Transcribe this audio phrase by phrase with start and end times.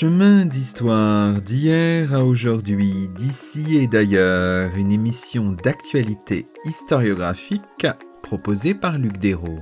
[0.00, 7.86] Chemin d'histoire d'hier à aujourd'hui, d'ici et d'ailleurs, une émission d'actualité historiographique
[8.22, 9.60] proposée par Luc Dérault.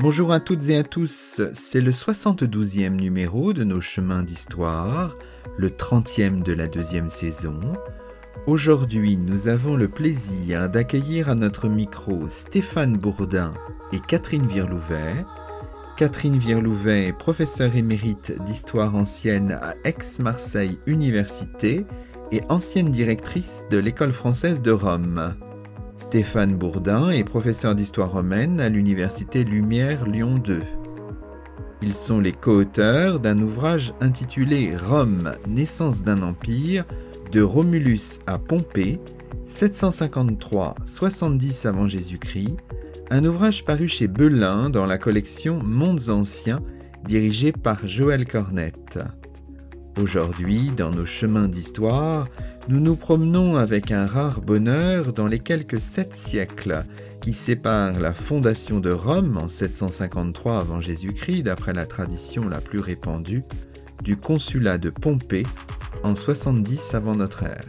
[0.00, 5.18] Bonjour à toutes et à tous, c'est le 72e numéro de nos chemins d'histoire,
[5.56, 7.60] le 30e de la deuxième saison.
[8.46, 13.54] Aujourd'hui, nous avons le plaisir d'accueillir à notre micro Stéphane Bourdin
[13.92, 15.24] et Catherine Virlouvet.
[15.96, 21.86] Catherine Virlouvet est professeure émérite d'histoire ancienne à Aix-Marseille Université
[22.32, 25.34] et ancienne directrice de l'École française de Rome.
[25.96, 30.60] Stéphane Bourdin est professeur d'histoire romaine à l'Université Lumière Lyon 2.
[31.86, 36.86] Ils sont les co-auteurs d'un ouvrage intitulé Rome, naissance d'un empire,
[37.30, 38.98] de Romulus à Pompée,
[39.46, 42.56] 753-70 avant Jésus-Christ,
[43.10, 46.60] un ouvrage paru chez Belin dans la collection Mondes anciens,
[47.04, 49.00] dirigée par Joël Cornette.
[50.00, 52.28] Aujourd'hui, dans nos chemins d'histoire,
[52.70, 56.82] nous nous promenons avec un rare bonheur dans les quelques sept siècles
[57.24, 62.80] qui séparent la fondation de Rome en 753 avant Jésus-Christ, d'après la tradition la plus
[62.80, 63.42] répandue,
[64.02, 65.44] du consulat de Pompée
[66.02, 67.64] en 70 avant notre ère.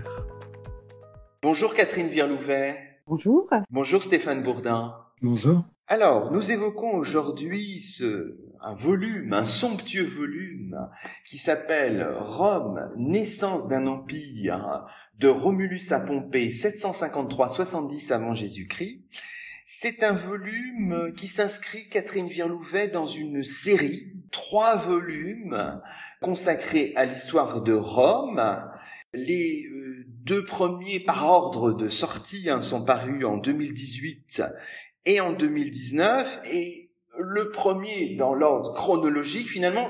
[1.42, 2.78] Bonjour Catherine Virlouvet.
[3.08, 3.50] Bonjour.
[3.70, 4.94] Bonjour Stéphane Bourdin.
[5.22, 5.64] Bonjour.
[5.88, 10.76] Alors, nous évoquons aujourd'hui ce, un volume, un somptueux volume
[11.26, 14.86] qui s'appelle Rome, naissance d'un empire
[15.17, 18.99] de Romulus à Pompée 753-70 avant Jésus-Christ.
[19.67, 25.81] C'est un volume qui s'inscrit, Catherine Virlouvet, dans une série, trois volumes
[26.21, 28.61] consacrés à l'histoire de Rome.
[29.11, 34.43] Les euh, deux premiers par ordre de sortie hein, sont parus en 2018
[35.05, 36.42] et en 2019.
[36.52, 39.89] Et le premier, dans l'ordre chronologique, finalement,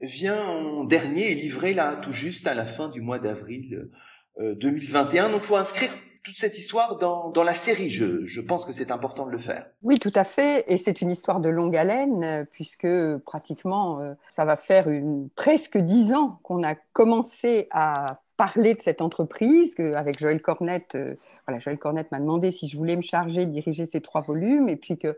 [0.00, 3.90] vient en dernier livré là, tout juste à la fin du mois d'avril
[4.38, 5.26] 2021.
[5.26, 7.90] Euh, Donc, il faut inscrire toute cette histoire dans, la série.
[7.90, 9.66] Je, pense que c'est important de le faire.
[9.82, 10.64] Oui, tout à fait.
[10.68, 12.88] Et c'est une histoire de longue haleine, puisque
[13.24, 14.86] pratiquement, euh, ça va faire
[15.34, 20.96] presque dix ans qu'on a commencé à parler de cette entreprise avec Joël Cornette.
[20.96, 21.14] Euh,
[21.46, 24.68] voilà, Joël Cornette m'a demandé si je voulais me charger de diriger ces trois volumes,
[24.68, 25.16] et puis que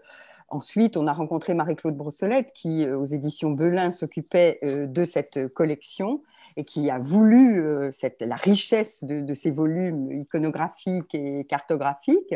[0.48, 5.48] ensuite on a rencontré Marie-Claude Brossolette qui, euh, aux éditions Belin, s'occupait euh, de cette
[5.54, 6.22] collection
[6.56, 12.34] et qui a voulu cette, la richesse de, ces volumes iconographiques et cartographiques.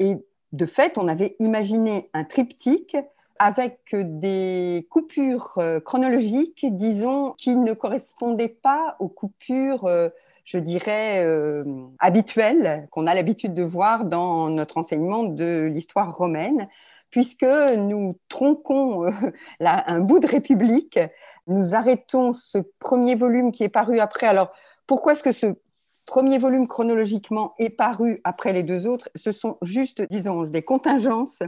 [0.00, 0.16] Et
[0.52, 2.96] de fait, on avait imaginé un triptyque
[3.38, 10.08] avec des coupures euh, chronologiques, disons, qui ne correspondaient pas aux coupures, euh,
[10.44, 11.64] je dirais, euh,
[12.00, 16.68] habituelles qu'on a l'habitude de voir dans notre enseignement de l'histoire romaine,
[17.10, 17.46] puisque
[17.76, 19.12] nous tronquons
[19.60, 20.98] un bout de République,
[21.46, 24.26] nous arrêtons ce premier volume qui est paru après.
[24.26, 24.52] Alors,
[24.86, 25.54] pourquoi est-ce que ce
[26.06, 29.08] premier volume chronologiquement est paru après les deux autres?
[29.14, 31.42] Ce sont juste, disons, des contingences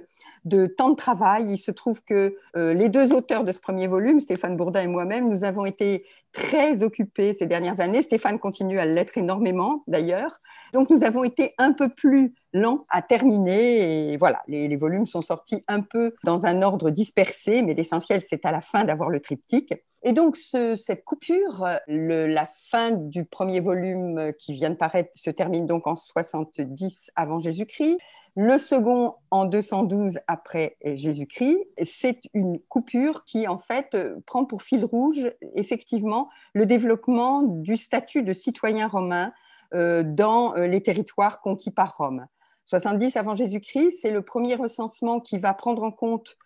[0.45, 1.47] de temps de travail.
[1.51, 4.87] Il se trouve que euh, les deux auteurs de ce premier volume, Stéphane Bourdin et
[4.87, 8.03] moi-même, nous avons été très occupés ces dernières années.
[8.03, 10.41] Stéphane continue à l'être énormément d'ailleurs.
[10.73, 15.65] Donc nous avons été un peu plus lents à terminer voilà, les, volumes sont sortis
[15.69, 19.75] un peu dans un ordre dispersé, mais l'essentiel c'est à la fin d'avoir le triptyque.
[20.03, 25.67] Et donc cette coupure, la fin du premier volume qui vient de paraître se termine
[25.67, 27.99] donc en 70 avant Jésus-Christ.
[28.35, 31.59] Le second en 212 après Jésus-Christ.
[31.83, 36.20] C'est une coupure qui en fait prend pour fil rouge effectivement
[36.53, 39.33] le développement du statut de citoyen romain
[39.75, 42.27] euh, dans euh, les territoires conquis par Rome.
[42.65, 46.37] 70 avant Jésus-Christ, c'est le premier recensement qui va prendre en compte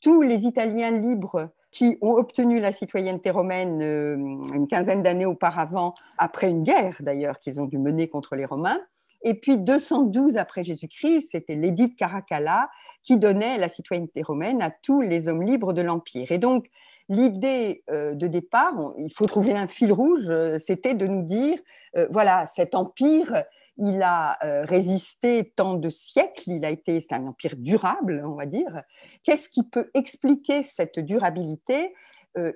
[0.00, 4.16] tous les Italiens libres qui ont obtenu la citoyenneté romaine euh,
[4.54, 8.80] une quinzaine d'années auparavant, après une guerre d'ailleurs qu'ils ont dû mener contre les Romains.
[9.22, 12.68] Et puis 212 après Jésus-Christ, c'était l'édit de Caracalla
[13.04, 16.32] qui donnait la citoyenneté romaine à tous les hommes libres de l'Empire.
[16.32, 16.66] Et donc,
[17.08, 21.58] l'idée euh, de départ, il faut trouver un fil rouge, euh, c'était de nous dire,
[21.96, 23.44] euh, voilà, cet empire,
[23.78, 28.44] il a résisté tant de siècles, il a été, c'est un empire durable, on va
[28.44, 28.82] dire.
[29.24, 31.94] Qu'est-ce qui peut expliquer cette durabilité?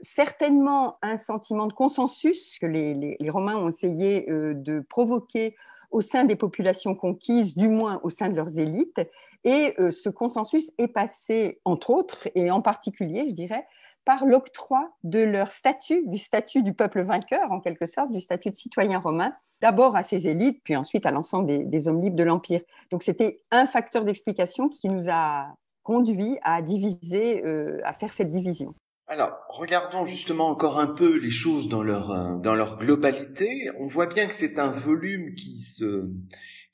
[0.03, 5.57] Certainement un sentiment de consensus que les, les Romains ont essayé de provoquer
[5.91, 9.01] au sein des populations conquises, du moins au sein de leurs élites.
[9.43, 13.67] Et ce consensus est passé, entre autres, et en particulier, je dirais,
[14.07, 18.51] par l'octroi de leur statut, du statut du peuple vainqueur, en quelque sorte, du statut
[18.51, 22.23] de citoyen romain, d'abord à ses élites, puis ensuite à l'ensemble des, hommes libres de
[22.23, 22.61] l'Empire.
[22.91, 25.49] Donc c'était un facteur d'explication qui nous a
[25.83, 28.75] conduit à diviser, euh, à faire cette division.
[29.09, 33.71] Alors, regardons justement encore un peu les choses dans leur, euh, globalité.
[33.79, 36.09] On voit bien que c'est un volume qui se,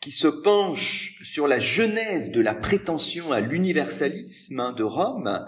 [0.00, 5.46] qui se penche sur la genèse de la prétention à l'universalisme hein, de Rome,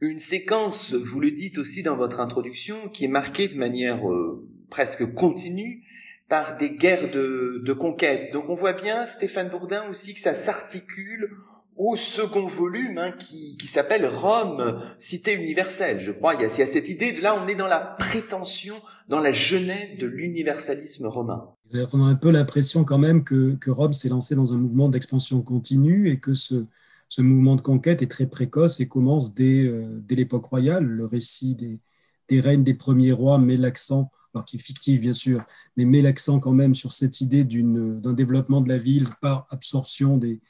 [0.00, 4.46] une séquence, vous le dites aussi dans votre introduction, qui est marquée de manière euh,
[4.70, 5.84] presque continue
[6.28, 8.32] par des guerres de, conquête.
[8.32, 11.30] Donc on voit bien, Stéphane Bourdin aussi, que ça s'articule
[11.76, 16.00] au second volume hein, qui, qui s'appelle Rome, cité universelle.
[16.00, 17.80] Je crois il y, a, y a cette idée de là, on est dans la
[17.80, 18.76] prétention,
[19.08, 21.48] dans la genèse de l'universalisme romain.
[21.92, 24.88] On a un peu l'impression quand même que, que Rome s'est lancé dans un mouvement
[24.88, 26.66] d'expansion continue et que ce,
[27.10, 30.84] ce mouvement de conquête est très précoce et commence dès, euh, l'époque royale.
[30.84, 35.44] Le récit des, règnes des premiers rois met l'accent, alors qui est fictif bien sûr,
[35.76, 40.18] mais met l'accent quand même sur cette idée d'un développement de la ville par absorption
[40.18, 40.40] des,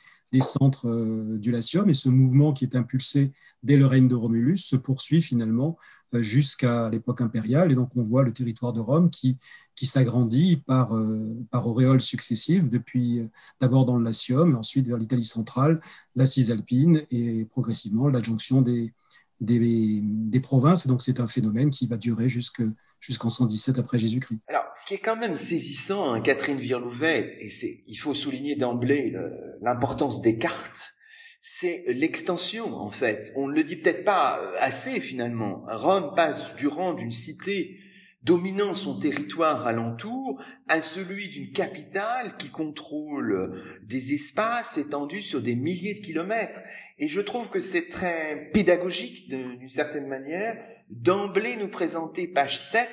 [0.42, 1.88] centres euh, du Latium.
[1.88, 5.78] Et ce mouvement qui est impulsé dès le règne de Romulus se poursuit finalement
[6.14, 7.72] jusqu'à l'époque impériale.
[7.72, 9.38] Et donc on voit le territoire de Rome qui,
[9.74, 13.28] qui s'agrandit par, euh, par auréoles successives, depuis euh,
[13.60, 15.80] d'abord dans le Latium, ensuite vers l'Italie centrale,
[16.16, 18.92] la Cisalpine et progressivement l'adjonction des,
[19.40, 20.84] des, des, provinces.
[20.86, 24.40] Et donc c'est un phénomène qui va durer jusqu'en 117 après Jésus-Christ.
[24.48, 29.14] Alors, ce qui est quand même saisissant, hein, Catherine Virlouvet, et il faut souligner d'emblée
[29.62, 30.94] l'importance des cartes,
[31.42, 33.32] c'est l'extension en fait.
[33.36, 35.64] On ne le dit peut-être pas assez finalement.
[35.66, 37.78] Rome passe durant d'une cité
[38.22, 45.56] dominant son territoire alentour à celui d'une capitale qui contrôle des espaces étendus sur des
[45.56, 46.60] milliers de kilomètres.
[46.98, 52.88] Et je trouve que c'est très pédagogique d'une certaine manière d'emblée nous présenter page 7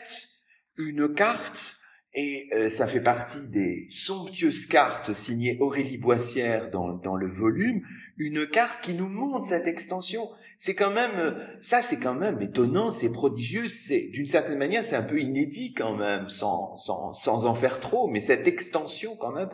[0.78, 1.77] une carte
[2.20, 7.84] et euh, ça fait partie des somptueuses cartes signées Aurélie Boissière dans, le volume,
[8.18, 10.28] une carte qui nous montre cette extension.
[10.58, 14.96] C'est quand même, ça c'est quand même étonnant, c'est prodigieux, c'est d'une certaine manière c'est
[14.96, 19.32] un peu inédit quand même, sans, sans, sans en faire trop, mais cette extension quand
[19.32, 19.50] même,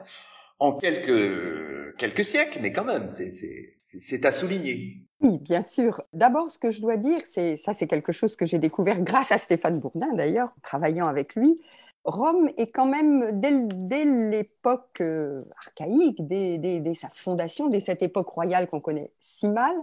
[0.60, 5.02] en quelques, quelques siècles, mais quand même, c'est à souligner.
[5.20, 6.02] Oui, bien sûr.
[6.14, 9.34] D'abord, ce que je dois dire, c'est ça, c'est quelque chose que j'ai découvert grâce
[9.34, 11.60] à Stéphane Bourdin d'ailleurs, travaillant avec lui,
[12.06, 18.68] Rome est quand même, dès, l'époque euh, archaïque, dès, sa fondation, dès cette époque royale
[18.68, 19.76] qu'on connaît si mal,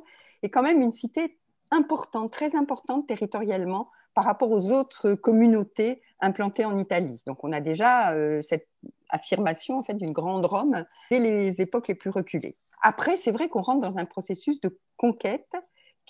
[0.42, 1.38] est quand même une cité
[1.70, 7.22] importante, très importante territorialement par rapport aux autres communautés implantées en Italie.
[7.26, 8.68] Donc on a déjà euh, cette
[9.08, 12.56] affirmation en fait d'une grande Rome dès les époques les plus reculées.
[12.82, 15.52] Après, c'est vrai qu'on rentre dans un processus de conquête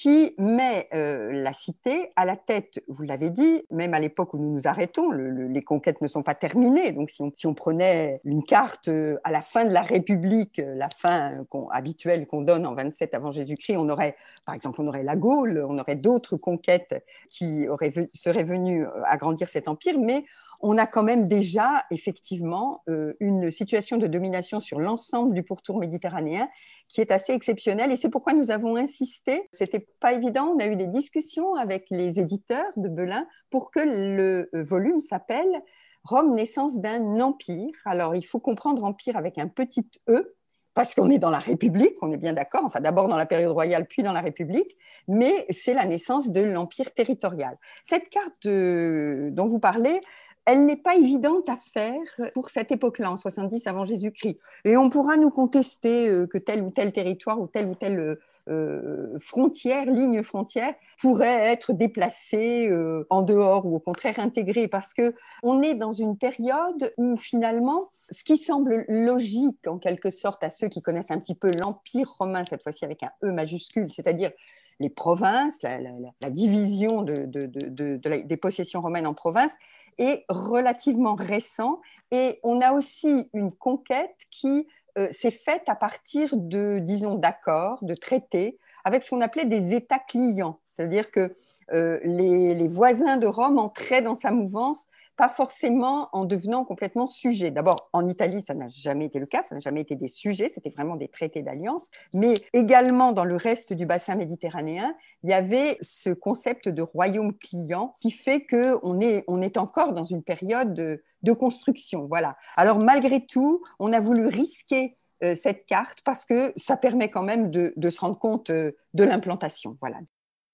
[0.01, 4.39] qui met euh, la cité à la tête, vous l'avez dit, même à l'époque où
[4.39, 6.93] nous nous arrêtons, les conquêtes ne sont pas terminées.
[6.93, 10.89] Donc si on, prenait une carte euh, à la fin de la République, euh, la
[10.89, 14.17] fin habituelle qu'on donne en 27 avant Jésus-Christ, on aurait,
[14.47, 19.51] par exemple, on aurait la Gaule, on aurait d'autres conquêtes qui auraient, seraient venues agrandir
[19.51, 20.25] cet empire, mais
[20.61, 25.79] on a quand même déjà effectivement euh, une situation de domination sur l'ensemble du pourtour
[25.79, 26.49] méditerranéen
[26.89, 29.49] qui est assez exceptionnelle et c'est pourquoi nous avons insisté.
[29.53, 33.81] C'était pas évident, on a eu des discussions avec les éditeurs de Belin pour que
[33.81, 35.63] le euh, volume s'appelle
[36.05, 37.73] Rome, naissance d'un empire.
[37.85, 40.37] Alors il faut comprendre empire avec un petit e
[40.75, 43.51] parce qu'on est dans la République, on est bien d'accord, enfin d'abord dans la période
[43.51, 44.77] royale, puis dans la République,
[45.09, 47.59] mais c'est la naissance de l'empire territorial.
[47.85, 50.01] Cette carte euh, dont vous parlez,
[50.47, 52.01] elle n'est pas évidente à faire
[52.35, 54.39] pour cette époque-là, en 70 avant Jésus-Christ.
[54.65, 57.99] Et on pourra nous contester euh, que tel ou tel territoire ou telle ou telle
[57.99, 62.71] euh, euh, frontière, ligne frontière, pourrait être déplacée
[63.11, 67.91] en dehors ou au contraire intégrée, parce que on est dans une période où finalement,
[68.11, 72.11] ce qui semble logique en quelque sorte à ceux qui connaissent un petit peu l'empire
[72.19, 74.33] romain cette fois-ci avec un E majuscule, c'est-à-dire
[74.81, 79.53] les provinces, la, division des possessions romaines en provinces,
[79.99, 81.81] est relativement récent
[82.11, 84.67] et on a aussi une conquête qui
[84.99, 89.75] euh, s'est faite à partir de, disons, d'accords, de traités avec ce qu'on appelait des
[89.75, 90.59] États clients.
[90.73, 91.37] C'est-à-dire que
[91.73, 94.89] euh, les, les, voisins de Rome entraient dans sa mouvance
[95.21, 97.51] pas forcément en devenant complètement sujet.
[97.51, 100.49] D'abord, en Italie, ça n'a jamais été le cas, ça n'a jamais été des sujets,
[100.49, 105.35] c'était vraiment des traités d'alliance, mais également dans le reste du bassin méditerranéen, il y
[105.35, 110.23] avait ce concept de royaume client qui fait qu'on est, on est encore dans une
[110.23, 112.07] période de, construction.
[112.07, 112.39] Voilà.
[112.57, 117.23] Alors, malgré tout, on a voulu risquer euh, cette carte parce que ça permet quand
[117.23, 119.77] même de, se rendre compte euh, de l'implantation.
[119.83, 119.99] Voilà.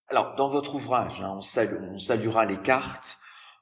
[0.09, 3.17] Alors, dans votre ouvrage, hein, on, on, saluera les cartes,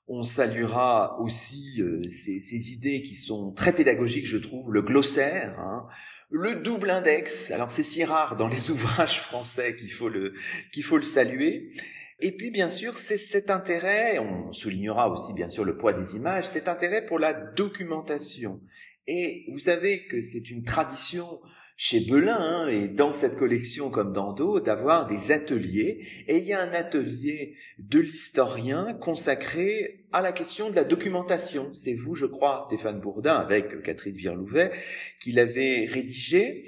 [0.07, 5.59] on saluera aussi euh, ces, ces, idées qui sont très pédagogiques, je trouve, le glossaire,
[5.59, 5.87] hein,
[6.31, 7.51] le double index.
[7.51, 10.35] Alors, c'est si rare dans les ouvrages français qu'il faut le
[10.73, 11.73] qu'il faut le saluer.
[12.21, 16.15] Et puis, bien sûr, c'est cet intérêt, on soulignera aussi, bien sûr, le poids des
[16.15, 18.61] images, cet intérêt pour la documentation.
[19.07, 21.41] Et vous savez que c'est une tradition
[21.77, 26.45] chez Belin hein, et dans cette collection comme dans d'autres d'avoir des ateliers et il
[26.45, 31.73] y a un atelier de l'historien consacré à la question de la documentation.
[31.73, 34.73] C'est vous, je crois, Stéphane Bourdin avec Catherine Virlouvet
[35.21, 36.67] qui l'avait rédigé.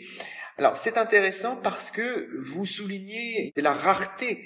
[0.59, 4.43] Alors c'est intéressant parce que vous soulignez la rareté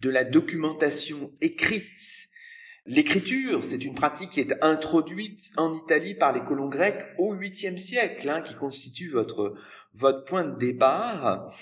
[0.00, 2.28] de la documentation écrite
[2.84, 7.78] L'écriture, c'est une pratique qui est introduite en Italie par les colons grecs au 8e
[7.78, 9.54] siècle, hein, qui constitue votre,
[9.94, 11.52] votre point de départ.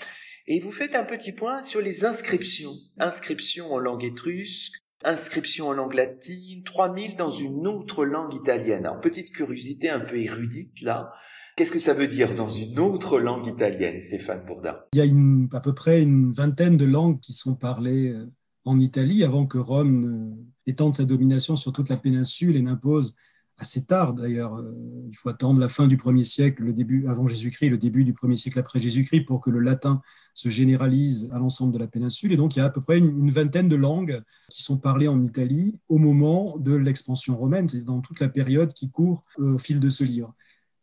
[0.47, 2.73] Et vous faites un petit point sur les inscriptions.
[2.97, 4.73] Inscriptions en langue étrusque,
[5.03, 8.85] inscriptions en langue latine, 3000 dans une autre langue italienne.
[8.85, 11.11] Alors, petite curiosité un peu érudite là.
[11.57, 14.77] Qu'est-ce que ça veut dire dans une autre langue italienne, Stéphane Bourdin?
[14.93, 18.25] Il y a à peu près une vingtaine de langues qui sont parlées euh,
[18.65, 20.35] en Italie avant que Rome
[20.65, 23.15] étende sa domination sur toute la péninsule et n'impose
[23.61, 24.55] assez tard d'ailleurs.
[24.55, 24.73] Euh,
[25.09, 28.13] il faut attendre la fin du 1er siècle, le début avant Jésus-Christ, le début du
[28.13, 30.01] 1er siècle après Jésus-Christ pour que le latin
[30.33, 32.31] se généralise à l'ensemble de la péninsule.
[32.31, 35.07] Et donc il y a à peu près une, vingtaine de langues qui sont parlées
[35.07, 39.57] en Italie au moment de l'expansion romaine, c'est dans toute la période qui court au
[39.57, 40.33] fil de ce livre.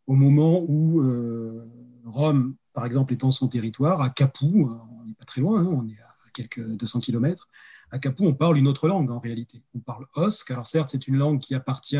[0.07, 1.67] Au moment où euh,
[2.05, 4.69] Rome, par exemple, étend son territoire, à Capoue,
[5.01, 7.47] on n'est pas très loin, hein, on est à quelques 200 kilomètres,
[7.91, 9.63] à Capoue, on parle une autre langue en réalité.
[9.75, 10.51] On parle osque.
[10.51, 11.97] Alors certes, c'est une langue qui appartient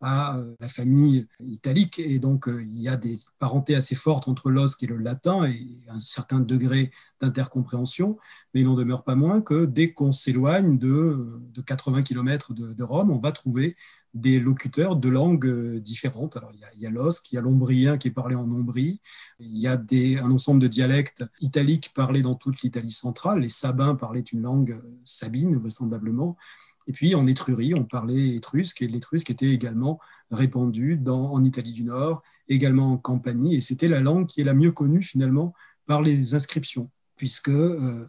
[0.00, 4.28] à euh, la famille italique et donc euh, il y a des parentés assez fortes
[4.28, 6.90] entre l'osque et le latin et un certain degré
[7.20, 8.16] d'intercompréhension,
[8.54, 13.10] mais il n'en demeure pas moins que dès qu'on s'éloigne de, 80 km de, Rome,
[13.10, 13.74] on va trouver
[14.14, 16.36] des locuteurs de langues euh, différentes.
[16.36, 19.00] Alors, il y a, l'osque, il y a l'ombrien qui est parlé en Ombrie,
[19.38, 23.40] il y a des, un ensemble de dialectes italiques parlés dans toute l'Italie centrale.
[23.40, 26.36] Les Sabins parlaient une langue euh, sabine, vraisemblablement.
[26.88, 30.00] Et puis en Étrurie, on parlait étrusque, et l'étrusque était également
[30.30, 34.54] répandu en Italie du Nord, également en Campanie, et c'était la langue qui est la
[34.54, 35.52] mieux connue finalement
[35.86, 38.08] par les inscriptions, puisque euh,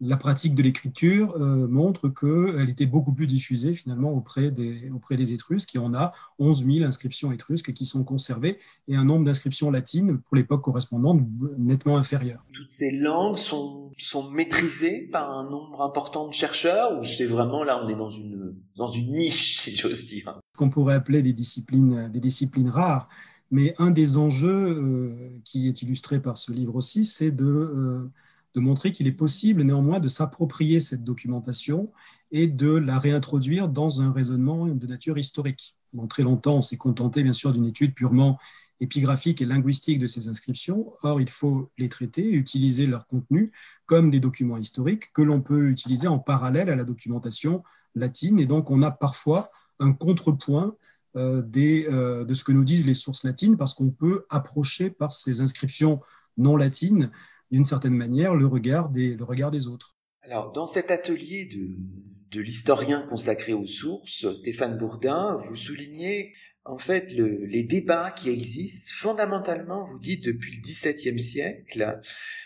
[0.00, 5.16] la pratique de l'écriture euh, montre qu'elle était beaucoup plus diffusée finalement auprès des, auprès
[5.16, 5.74] des Étrusques.
[5.74, 10.18] Et on a 11 000 inscriptions étrusques qui sont conservées et un nombre d'inscriptions latines
[10.18, 11.20] pour l'époque correspondante
[11.58, 12.44] nettement inférieur.
[12.54, 17.62] Toutes ces langues sont, sont maîtrisées par un nombre important de chercheurs ou c'est vraiment
[17.62, 20.40] là on est dans une, dans une niche, si j'ose dire?
[20.54, 23.08] Ce qu'on pourrait appeler des disciplines, des disciplines rares.
[23.52, 27.44] Mais un des enjeux euh, qui est illustré par ce livre aussi, c'est de...
[27.44, 28.10] Euh,
[28.54, 31.92] de montrer qu'il est possible néanmoins de s'approprier cette documentation
[32.30, 35.78] et de la réintroduire dans un raisonnement de nature historique.
[35.92, 38.38] Pendant très longtemps, on s'est contenté bien sûr d'une étude purement
[38.80, 40.92] épigraphique et linguistique de ces inscriptions.
[41.02, 43.52] Or, il faut les traiter et utiliser leur contenu
[43.86, 47.62] comme des documents historiques que l'on peut utiliser en parallèle à la documentation
[47.94, 48.40] latine.
[48.40, 50.74] Et donc, on a parfois un contrepoint
[51.16, 55.12] euh, euh, de ce que nous disent les sources latines parce qu'on peut approcher par
[55.12, 56.00] ces inscriptions
[56.36, 57.10] non latines
[57.50, 59.96] d'une certaine manière, le regard des, le regard des autres.
[60.22, 66.32] Alors, dans cet atelier de, de l'historien consacré aux sources, Stéphane Bourdin, vous soulignez
[66.64, 72.00] en fait le, les débats qui existent fondamentalement, vous dites, depuis le XVIIe siècle.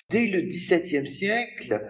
[0.08, 1.82] Dès le XVIIe siècle,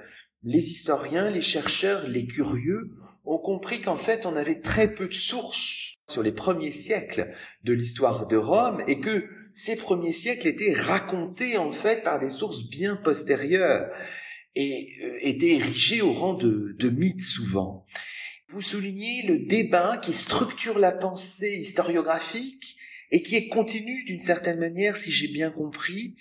[0.42, 2.90] les historiens, les chercheurs, les curieux
[3.24, 7.72] ont compris qu'en fait on avait très peu de sources sur les premiers siècles de
[7.72, 12.68] l'histoire de Rome et que ces premiers siècles étaient racontés en fait par des sources
[12.68, 13.88] bien postérieures
[14.56, 17.86] et euh, étaient érigés au rang de, de mythes souvent.
[18.48, 22.76] Vous soulignez le débat qui structure la pensée historiographique
[23.12, 26.16] et qui est continu d'une certaine manière, si j'ai bien compris,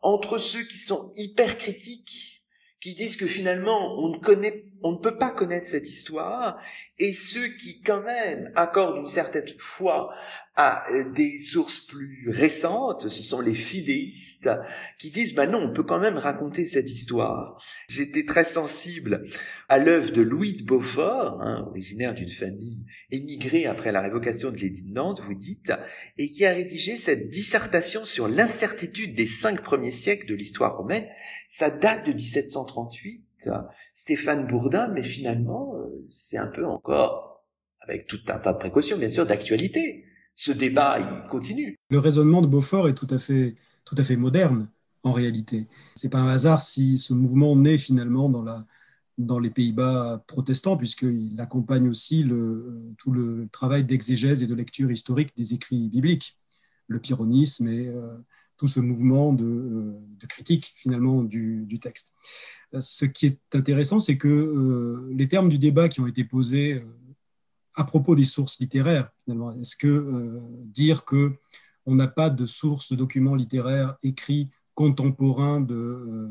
[0.00, 2.42] entre ceux qui sont hyper critiques,
[2.80, 6.58] qui disent que finalement on ne connaît, on ne peut pas connaître cette histoire,
[6.98, 10.10] et ceux qui quand même accordent une certaine foi
[10.60, 14.50] à des sources plus récentes, ce sont les fidéistes,
[14.98, 17.62] qui disent, bah non, on peut quand même raconter cette histoire.
[17.88, 19.24] J'étais très sensible
[19.68, 24.56] à l'œuvre de Louis de Beaufort, hein, originaire d'une famille émigrée après la révocation de
[24.56, 25.72] l'édit de Nantes, vous dites,
[26.16, 31.06] et qui a rédigé cette dissertation sur l'incertitude des cinq premiers siècles de l'histoire romaine.
[31.48, 33.27] Ça date de 1738.
[33.94, 37.44] Stéphane Bourdin, mais finalement, euh, c'est un peu encore,
[37.80, 40.04] avec tout un tas de précautions, bien sûr, d'actualité
[40.38, 41.76] ce débat, il continue.
[41.90, 44.68] Le raisonnement de Beaufort est tout à fait, tout à fait moderne,
[45.02, 45.66] en réalité.
[45.96, 48.64] C'est pas un hasard si ce mouvement naît finalement dans la,
[49.18, 54.92] dans les Pays-Bas protestants, puisqu'il accompagne aussi le, tout le travail d'exégèse et de lecture
[54.92, 56.38] historique des écrits bibliques,
[56.86, 58.16] le pyrrhonisme et euh,
[58.58, 62.12] tout ce mouvement de, euh, critique finalement du, texte.
[62.78, 66.84] Ce qui est intéressant, c'est que euh, les termes du débat qui ont été posés
[67.74, 71.36] à propos des sources littéraires, finalement, est-ce que dire que
[71.86, 76.28] on n'a pas de sources de documents littéraires écrits contemporains de,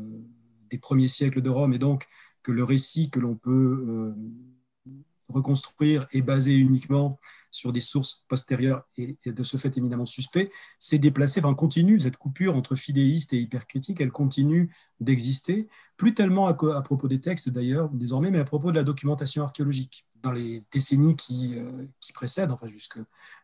[0.70, 2.06] des premiers siècles de Rome et donc
[2.42, 4.92] que le récit que l'on peut euh,
[5.28, 7.18] reconstruire est basé uniquement
[7.50, 12.16] sur des sources postérieures et, de ce fait éminemment suspect, c'est déplacé, enfin continue, cette
[12.16, 17.88] coupure entre fidéiste et hypercritique, elle continue d'exister, plus tellement à, propos des textes d'ailleurs
[17.90, 20.04] désormais, mais à propos de la documentation archéologique.
[20.22, 22.66] Dans les décennies qui, euh, qui précèdent, enfin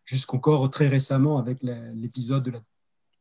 [0.04, 2.60] jusqu'encore très récemment avec l'épisode de la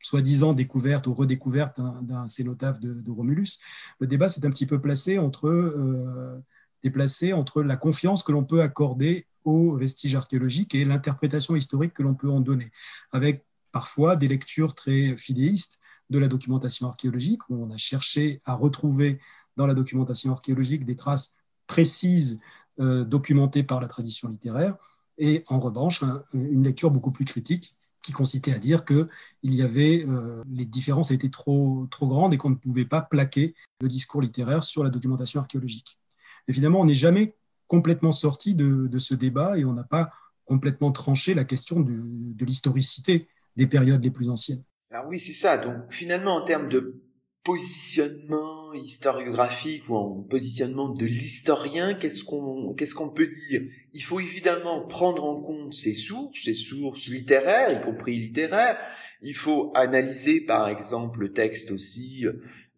[0.01, 3.59] soi-disant découverte ou redécouverte d'un cénotaphe de, de, Romulus.
[3.99, 6.39] Le débat s'est un petit peu placé entre, euh,
[6.83, 12.03] déplacé entre la confiance que l'on peut accorder aux vestiges archéologiques et l'interprétation historique que
[12.03, 12.71] l'on peut en donner,
[13.11, 18.53] avec parfois des lectures très fidéistes de la documentation archéologique, où on a cherché à
[18.53, 19.19] retrouver
[19.57, 21.37] dans la documentation archéologique des traces
[21.67, 22.39] précises
[22.79, 24.75] euh, documentées par la tradition littéraire,
[25.17, 29.07] et en revanche, une lecture beaucoup plus critique qui consistait à dire que
[29.43, 33.01] il y avait euh, les différences étaient trop trop grandes et qu'on ne pouvait pas
[33.01, 35.99] plaquer le discours littéraire sur la documentation archéologique.
[36.47, 37.35] Évidemment, on n'est jamais
[37.67, 40.11] complètement sorti de, ce débat et on n'a pas
[40.45, 44.63] complètement tranché la question de, l'historicité des périodes les plus anciennes.
[44.91, 45.57] Alors oui, c'est ça.
[45.57, 47.01] Donc finalement, en termes de
[47.43, 53.63] positionnement historiographique ou en positionnement de l'historien, qu'est-ce qu'on qu'est-ce peut dire?
[53.93, 58.77] Il faut évidemment prendre en compte ses sources, ses sources littéraires, y compris littéraires.
[59.21, 62.25] Il faut analyser par exemple le texte aussi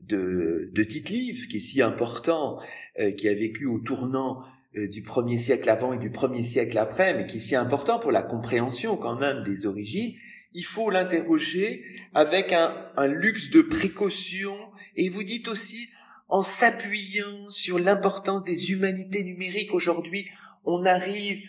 [0.02, 2.60] de de Tite-Live, qui est si important,
[3.00, 4.44] euh, qui a vécu au tournant
[4.76, 8.00] euh, du premier siècle avant et du premier siècle après, mais qui est si important
[8.00, 10.16] pour la compréhension quand même des origines
[10.56, 14.58] il faut l'interroger avec un, luxe de précaution
[14.96, 15.90] et vous dites aussi
[16.30, 20.28] en s'appuyant sur l'importance des humanités numériques aujourd'hui,
[20.64, 21.44] on arrive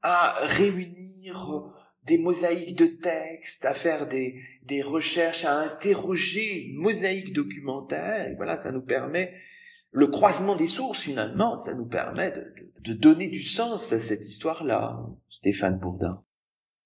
[0.00, 1.64] à réunir
[2.06, 8.28] des mosaïques de textes, à faire des, des recherches, à interroger une mosaïque documentaire.
[8.28, 9.34] Et voilà, ça nous permet
[9.96, 12.30] le croisement des sources finalement, ça nous permet
[12.84, 16.22] de, donner du sens à cette histoire-là, Stéphane Bourdin.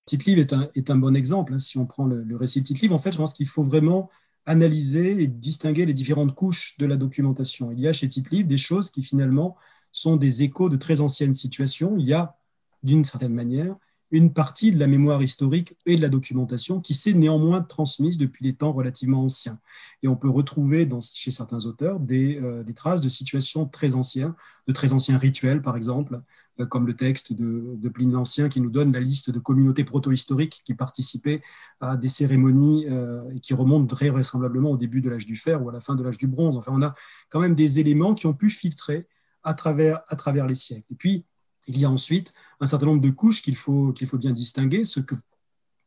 [0.06, 1.52] Tite-Live est un, est un, bon exemple.
[1.52, 3.64] Hein, si on prend le, le récit de Tite-Live, en fait, je pense qu'il faut
[3.64, 4.08] vraiment
[4.46, 7.72] analyser et distinguer les différentes couches de la documentation.
[7.72, 9.56] Il y a chez Tite-Live des choses qui finalement
[9.90, 11.96] sont des échos de très anciennes situations.
[11.98, 12.36] Il y a,
[12.84, 13.74] d'une certaine manière,
[14.10, 18.42] une partie de la mémoire historique et de la documentation qui s'est néanmoins transmise depuis
[18.42, 19.58] des temps relativement anciens.
[20.02, 24.34] Et on peut retrouver chez certains auteurs des, euh, des, traces de situations très anciennes,
[24.66, 26.16] de très anciens rituels, par exemple,
[26.58, 29.84] euh, comme le texte de, de Pline l'Ancien qui nous donne la liste de communautés
[29.84, 31.42] proto-historiques qui participaient
[31.80, 35.62] à des cérémonies euh, et qui remontent très vraisemblablement au début de l'âge du fer
[35.62, 36.56] ou à la fin de l'âge du bronze.
[36.56, 36.94] Enfin, on a
[37.28, 39.06] quand même des éléments qui ont pu filtrer
[39.42, 40.86] à travers, à travers les siècles.
[40.90, 41.26] Et puis,
[41.66, 44.84] il y a ensuite un certain nombre de couches qu'il faut, qu'il faut bien distinguer,
[44.84, 45.14] ce que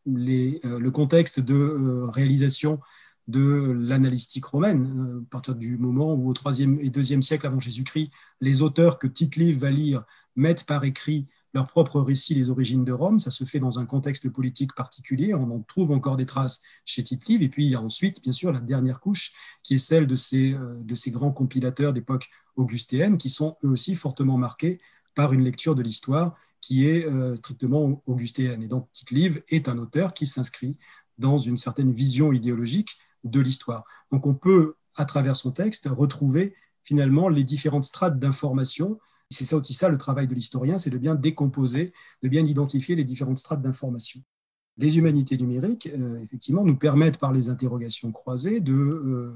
[0.07, 2.79] euh, le contexte de euh, réalisation
[3.27, 7.61] de l'analystique romaine, euh, à partir du moment où au IIIe et IIe siècle avant
[7.61, 10.03] Jésus-Christ, les auteurs que Tite-Live va lire
[10.35, 13.19] mettent par écrit leur propre récit des origines de Rome.
[13.19, 15.33] Ça se fait dans un contexte politique particulier.
[15.35, 17.43] On en trouve encore des traces chez Tite-Live.
[17.43, 19.31] Et puis, il y a ensuite, bien sûr, la dernière couche,
[19.61, 23.93] qui est celle de ces, de ces grands compilateurs d'époque augustéenne, qui sont eux aussi
[23.93, 24.79] fortement marqués
[25.15, 28.63] par une lecture de l'histoire qui est euh, strictement augustéenne.
[28.63, 30.77] Et donc, Tite-Live est un auteur qui s'inscrit
[31.17, 33.83] dans une certaine vision idéologique de l'histoire.
[34.11, 38.99] Donc, on peut, à travers son texte, retrouver finalement les différentes strates d'information.
[39.29, 42.95] C'est ça aussi ça le travail de l'historien, c'est de bien décomposer, de bien identifier
[42.95, 44.21] les différentes strates d'information.
[44.77, 49.33] Les humanités numériques, euh, effectivement, nous permettent par les interrogations croisées de euh,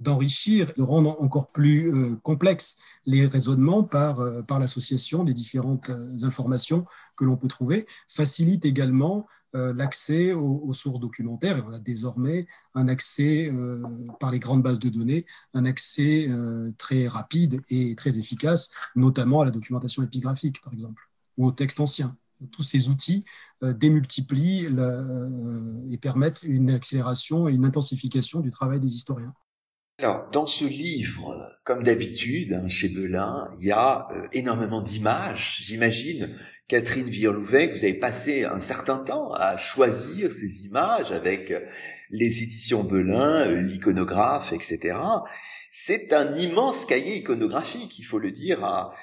[0.00, 5.90] d'enrichir, de rendre encore plus euh, complexes les raisonnements par, euh, par l'association des différentes
[5.90, 11.64] euh, informations que l'on peut trouver, facilite également l'accès aux, sources documentaires.
[11.66, 13.50] On a désormais un accès
[14.20, 16.28] par les grandes bases de données, un accès
[16.76, 21.02] très rapide et très efficace, notamment à la documentation épigraphique, par exemple,
[21.38, 22.14] ou au texte ancien.
[22.52, 23.24] Tous ces outils
[23.62, 24.68] démultiplient
[25.90, 29.34] et permettent une accélération et une intensification du travail des historiens.
[30.00, 35.60] Alors, dans ce livre, comme d'habitude, hein, chez Belin, il y a euh, énormément d'images.
[35.64, 41.50] J'imagine, Catherine Vierlouvet, que vous avez passé un certain temps à choisir ces images avec
[41.50, 41.58] euh,
[42.10, 44.96] les éditions Belin, euh, l'iconographe, etc.
[45.72, 48.94] C'est un immense cahier iconographique, il faut le dire à,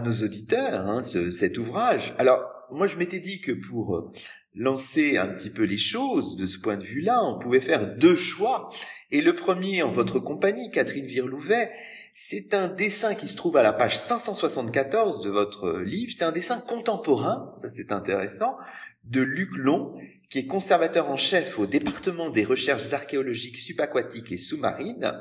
[0.00, 2.14] nos auditeurs, hein, cet ouvrage.
[2.18, 4.12] Alors, moi, je m'étais dit que pour
[4.54, 8.16] lancer un petit peu les choses de ce point de vue-là, on pouvait faire deux
[8.16, 8.70] choix.
[9.12, 11.70] Et le premier, en votre compagnie, Catherine Virlouvet,
[12.14, 16.10] c'est un dessin qui se trouve à la page 574 de votre livre.
[16.16, 18.56] C'est un dessin contemporain, ça c'est intéressant,
[19.04, 19.94] de Luc Long,
[20.30, 25.20] qui est conservateur en chef au département des recherches archéologiques subaquatiques et sous-marines,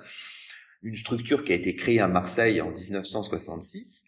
[0.83, 4.05] une structure qui a été créée à Marseille en 1966.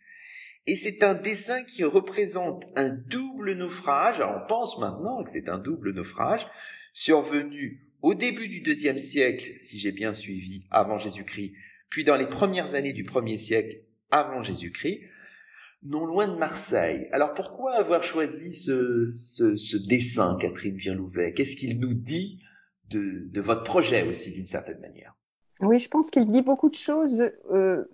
[0.65, 4.15] Et c'est un dessin qui représente un double naufrage.
[4.22, 6.48] Alors on pense maintenant que c'est un double naufrage
[6.93, 11.54] survenu au début du deuxième siècle, si j'ai bien suivi, avant Jésus-Christ,
[11.89, 13.78] puis dans les premières années du premier siècle
[14.12, 15.02] avant Jésus-Christ,
[15.84, 17.08] non loin de Marseille.
[17.12, 22.42] Alors pourquoi avoir choisi ce, dessin, Catherine Virlouvet Qu'est-ce qu'il nous dit
[22.89, 25.16] de, de, votre projet aussi, d'une certaine manière?
[25.62, 27.86] Oui, je pense qu'il dit beaucoup de choses, euh,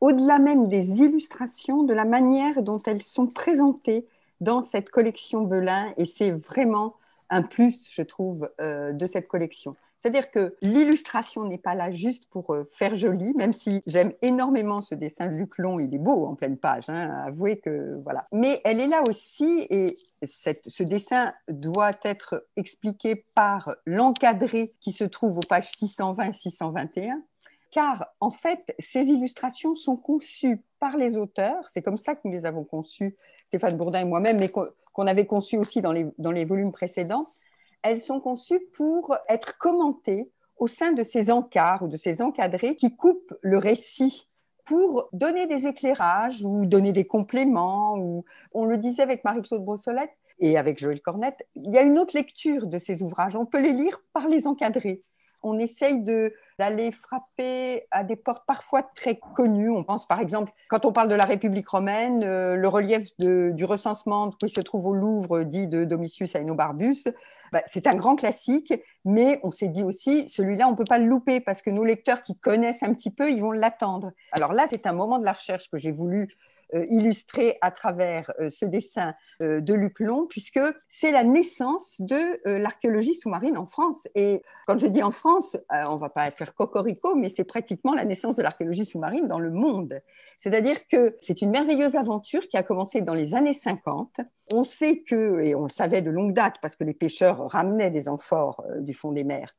[0.00, 4.06] au-delà même des illustrations, de la manière dont elles sont présentées
[4.40, 6.96] dans cette collection Belin, et c'est vraiment
[7.30, 9.76] un plus, je trouve, euh, de cette collection.
[9.98, 14.80] C'est-à-dire que l'illustration n'est pas là juste pour euh, faire joli, même si j'aime énormément
[14.82, 18.26] ce dessin de Luc Long, il est beau en pleine page, hein, avouez que voilà.
[18.30, 25.04] Mais elle est là aussi et ce dessin doit être expliqué par l'encadré qui se
[25.04, 27.22] trouve aux pages 620 et 621
[27.76, 32.32] car en fait, ces illustrations sont conçues par les auteurs, c'est comme ça que nous
[32.32, 33.16] les avons conçues,
[33.48, 34.50] Stéphane Bourdin et moi-même, mais
[34.96, 37.28] qu'on avait conçues aussi dans les, dans les volumes précédents,
[37.82, 42.76] elles sont conçues pour être commentées au sein de ces encarts ou de ces encadrés
[42.76, 44.26] qui coupent le récit
[44.64, 47.98] pour donner des éclairages ou donner des compléments.
[47.98, 48.24] Ou...
[48.52, 52.16] On le disait avec Marie-Claude Brossolette et avec Joël Cornette, il y a une autre
[52.16, 53.36] lecture de ces ouvrages.
[53.36, 55.02] On peut les lire par les encadrés.
[55.42, 56.02] On essaye
[56.58, 59.70] d'aller frapper à des portes parfois très connues.
[59.70, 63.64] On pense par exemple, quand on parle de la République romaine, euh, le relief du
[63.64, 67.04] recensement qui se trouve au Louvre, dit de Domitius Aenobarbus,
[67.52, 70.98] bah, c'est un grand classique, mais on s'est dit aussi, celui-là, on ne peut pas
[70.98, 74.12] le louper parce que nos lecteurs qui connaissent un petit peu, ils vont l'attendre.
[74.32, 76.36] Alors là, c'est un moment de la recherche que j'ai voulu
[76.74, 82.00] euh, illustrer à travers euh, ce dessin euh, de Luc Long, puisque c'est la naissance
[82.00, 84.08] de l'archéologie sous-marine en France.
[84.16, 87.94] Et quand je dis en France, on ne va pas faire cocorico, mais c'est pratiquement
[87.94, 90.00] la naissance de l'archéologie sous-marine dans le monde.
[90.40, 94.20] C'est-à-dire que c'est une merveilleuse aventure qui a commencé dans les années 50.
[94.52, 97.90] On sait que, et on le savait de longue date parce que les pêcheurs ramenaient
[97.90, 99.54] des amphores du fond des mers,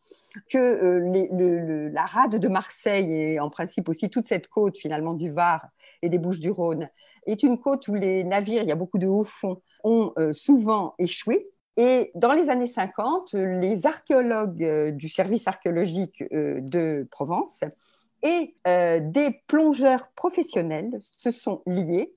[0.50, 5.68] que la rade de Marseille et en principe aussi toute cette côte finalement du Var
[6.02, 6.90] et des Bouches du Rhône
[7.26, 10.34] est une côte où les navires, il y a beaucoup de hauts fonds, ont euh,
[10.34, 11.50] souvent échoué.
[11.76, 17.64] Et dans les années 50, les archéologues du service archéologique de Provence
[18.24, 22.14] et euh, des plongeurs professionnels se sont liés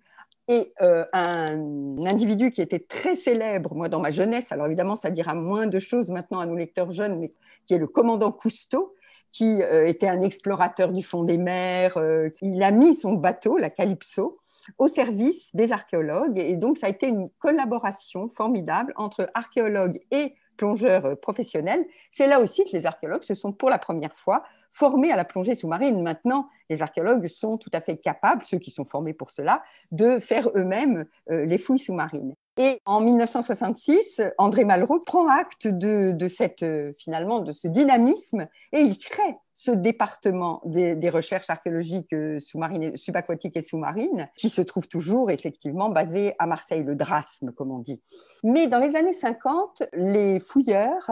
[0.48, 5.10] et euh, un individu qui était très célèbre, moi, dans ma jeunesse, alors évidemment, ça
[5.10, 7.32] dira moins de choses maintenant à nos lecteurs jeunes, mais
[7.66, 8.94] qui est le commandant Cousteau,
[9.32, 11.98] qui euh, était un explorateur du fond des mers.
[12.42, 14.38] il a mis son bateau, la Calypso,
[14.78, 16.38] au service des archéologues.
[16.38, 21.86] Et donc, ça a été une collaboration formidable entre archéologues et plongeurs professionnels.
[22.12, 25.24] C'est là aussi que les archéologues se sont pour la première fois formés à la
[25.24, 26.02] plongée sous-marine.
[26.02, 30.18] Maintenant, les archéologues sont tout à fait capables, ceux qui sont formés pour cela, de
[30.18, 32.34] faire eux-mêmes euh, les fouilles sous-marines.
[32.56, 38.80] Et en 1966, André Malraux prend acte de, cette, euh, finalement, de ce dynamisme et
[38.80, 44.88] il crée ce département des, recherches archéologiques euh, sous-marines, subaquatiques et sous-marines, qui se trouve
[44.88, 48.02] toujours effectivement basé à Marseille, le drasme, comme on dit.
[48.42, 51.10] Mais dans les années 50, les fouilleurs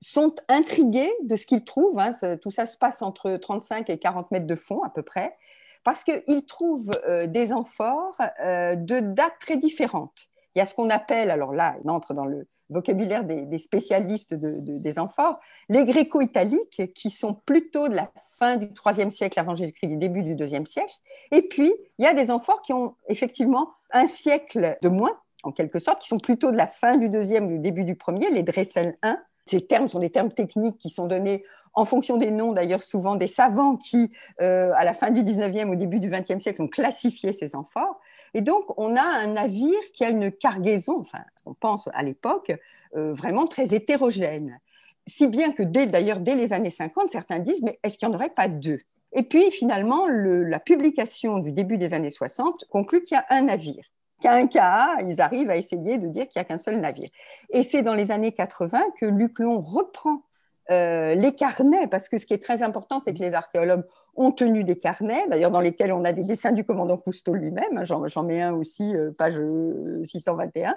[0.00, 1.98] sont intrigués de ce qu'ils trouvent.
[1.98, 2.10] Hein,
[2.42, 5.36] tout ça se passe entre 35 et 40 mètres de fond à peu près,
[5.84, 10.30] parce qu'ils trouvent euh, des amphores de dates très différentes.
[10.54, 14.34] Il y a ce qu'on appelle, alors là, il entre dans le vocabulaire des, spécialistes
[14.34, 19.88] des amphores, les gréco-italiques, qui sont plutôt de la fin du IIIe siècle avant Jésus-Christ,
[19.88, 20.94] du début du IIe siècle.
[21.32, 25.50] Et puis, il y a des amphores qui ont effectivement un siècle de moins, en
[25.50, 28.44] quelque sorte, qui sont plutôt de la fin du deuxième, du début du premier, les
[28.44, 32.52] Dressel 1, ces termes sont des termes techniques qui sont donnés en fonction des noms,
[32.52, 34.10] d'ailleurs souvent des savants qui,
[34.40, 38.00] euh, à la fin du 19e, au début du 20e siècle, ont classifié ces amphores.
[38.34, 42.52] Et donc, on a un navire qui a une cargaison, enfin, on pense à l'époque,
[42.96, 44.58] euh, vraiment très hétérogène.
[45.06, 48.16] Si bien que, d'ailleurs, dès les années 50, certains disent, mais est-ce qu'il n'y en
[48.16, 48.80] aurait pas deux?
[49.12, 53.42] Et puis, finalement, la publication du début des années 60 conclut qu'il y a un
[53.42, 53.84] navire
[54.20, 57.08] qu'un cas, ils arrivent à essayer de dire qu'il n'y a qu'un seul navire.
[57.50, 60.22] Et c'est dans les années 80 que Luc Long reprend
[60.70, 63.84] euh, les carnets, parce que ce qui est très important, c'est que les archéologues
[64.16, 67.78] ont tenu des carnets, d'ailleurs dans lesquels on a des dessins du commandant Cousteau lui-même,
[67.78, 69.40] hein, j'en mets un aussi, euh, page
[70.02, 70.74] 621.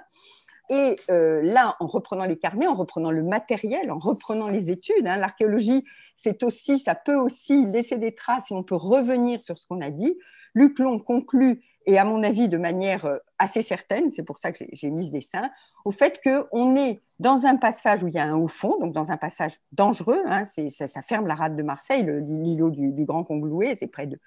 [0.70, 5.06] Et euh, là, en reprenant les carnets, en reprenant le matériel, en reprenant les études,
[5.06, 9.58] hein, l'archéologie, c'est aussi, ça peut aussi laisser des traces et on peut revenir sur
[9.58, 10.16] ce qu'on a dit.
[10.54, 14.52] Luc Long conclut, et à mon avis de manière euh, assez certaine, c'est pour ça
[14.52, 15.50] que j'ai mis ce dessin,
[15.84, 18.92] au fait qu'on est dans un passage où il y a un haut fond, donc
[18.92, 23.74] dans un passage dangereux, hein, ça, ferme la rade de Marseille, l'îlot du, Grand Congloué,
[23.74, 24.18] c'est près de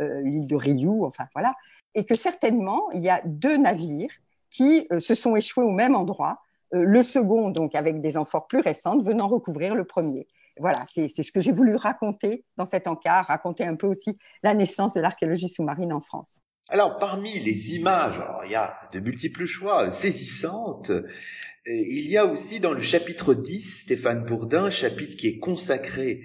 [0.00, 1.54] euh, l'île de Rioux, enfin voilà,
[1.94, 4.12] et que certainement il y a deux navires
[4.50, 6.40] qui euh, se sont échoués au même endroit,
[6.72, 10.26] le second, donc avec des amphores plus récentes, venant recouvrir le premier.
[10.58, 14.52] Voilà, c'est ce que j'ai voulu raconter dans cet encart, raconter un peu aussi la
[14.52, 16.40] naissance de l'archéologie sous-marine en France.
[16.68, 20.90] Alors, parmi les images, il y a de multiples choix saisissantes.
[21.64, 26.22] Il y a aussi dans le chapitre 10, Stéphane Bourdin, chapitre qui est consacré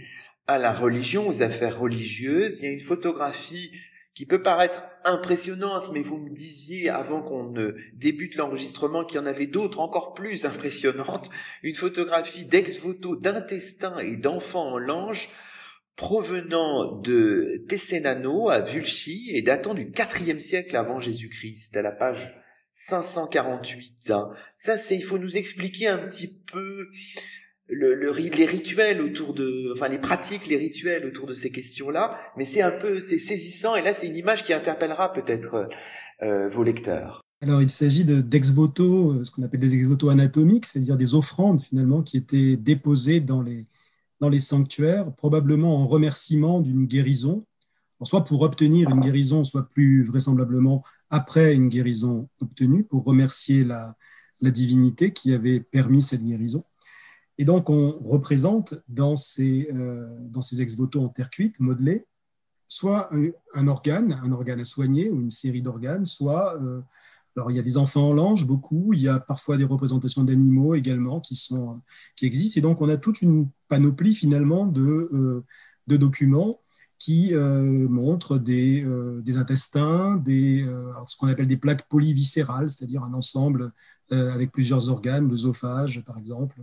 [0.47, 2.59] à la religion, aux affaires religieuses.
[2.59, 3.71] Il y a une photographie
[4.15, 9.23] qui peut paraître impressionnante, mais vous me disiez avant qu'on ne débute l'enregistrement qu'il y
[9.23, 11.29] en avait d'autres encore plus impressionnantes,
[11.61, 15.29] une photographie d'ex-voto d'intestins et d'enfants en lange
[15.95, 21.75] provenant de Tessenano à Vulci et datant du IVe siècle avant Jésus-Christ.
[21.75, 22.35] À la page
[22.73, 24.11] 548.
[24.11, 24.29] Hein.
[24.57, 26.87] Ça, c'est, il faut nous expliquer un petit peu
[27.67, 32.45] le, les rituels autour de, enfin les pratiques, les rituels autour de ces questions-là, mais
[32.45, 33.75] c'est un peu, c'est saisissant.
[33.75, 35.69] Et là, c'est une image qui interpellera peut-être
[36.23, 37.21] euh, vos lecteurs.
[37.41, 42.03] Alors, il s'agit d'ex-voto, euh, ce qu'on appelle des ex-voto anatomiques, c'est-à-dire des offrandes finalement
[42.03, 43.65] qui étaient déposées dans les
[44.21, 47.45] dans les sanctuaires, probablement en remerciement d'une guérison,
[48.03, 53.97] soit pour obtenir une guérison, soit plus vraisemblablement après une guérison obtenue, pour remercier la,
[54.39, 56.63] divinité qui avait permis cette guérison.
[57.37, 60.07] Et donc, on représente dans ces, euh,
[60.59, 62.05] ex-voto en terre cuite, modelés,
[62.67, 63.09] soit
[63.53, 66.81] un, organe, un organe à soigner ou une série d'organes, soit, euh,
[67.35, 70.23] alors il y a des enfants en lange, beaucoup, il y a parfois des représentations
[70.23, 71.81] d'animaux également qui, sont,
[72.15, 72.57] qui existent.
[72.57, 75.43] Et donc, on a toute une panoplie finalement de, euh,
[75.87, 76.61] documents
[76.97, 78.85] qui montrent des,
[79.35, 83.73] intestins, ce qu'on appelle des plaques polyviscérales, c'est-à-dire un ensemble
[84.11, 86.61] avec plusieurs organes, l'œsophage par exemple,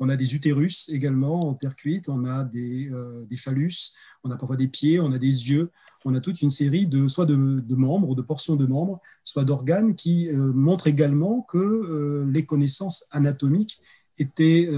[0.00, 3.92] on a des utérus également en terre cuite, on a euh, des, phallus,
[4.24, 5.70] on a parfois des pieds, on a des yeux,
[6.06, 9.94] on a toute une série de soit de, membres de portions de membres, soit d'organes
[9.94, 13.82] qui euh, montrent également que euh, les connaissances anatomiques
[14.18, 14.68] étaient,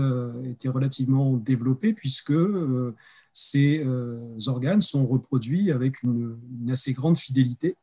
[0.45, 2.35] étaient relativement développées puisque
[3.33, 3.85] ces
[4.47, 6.39] organes sont reproduits avec une,
[6.71, 7.77] assez grande fidélité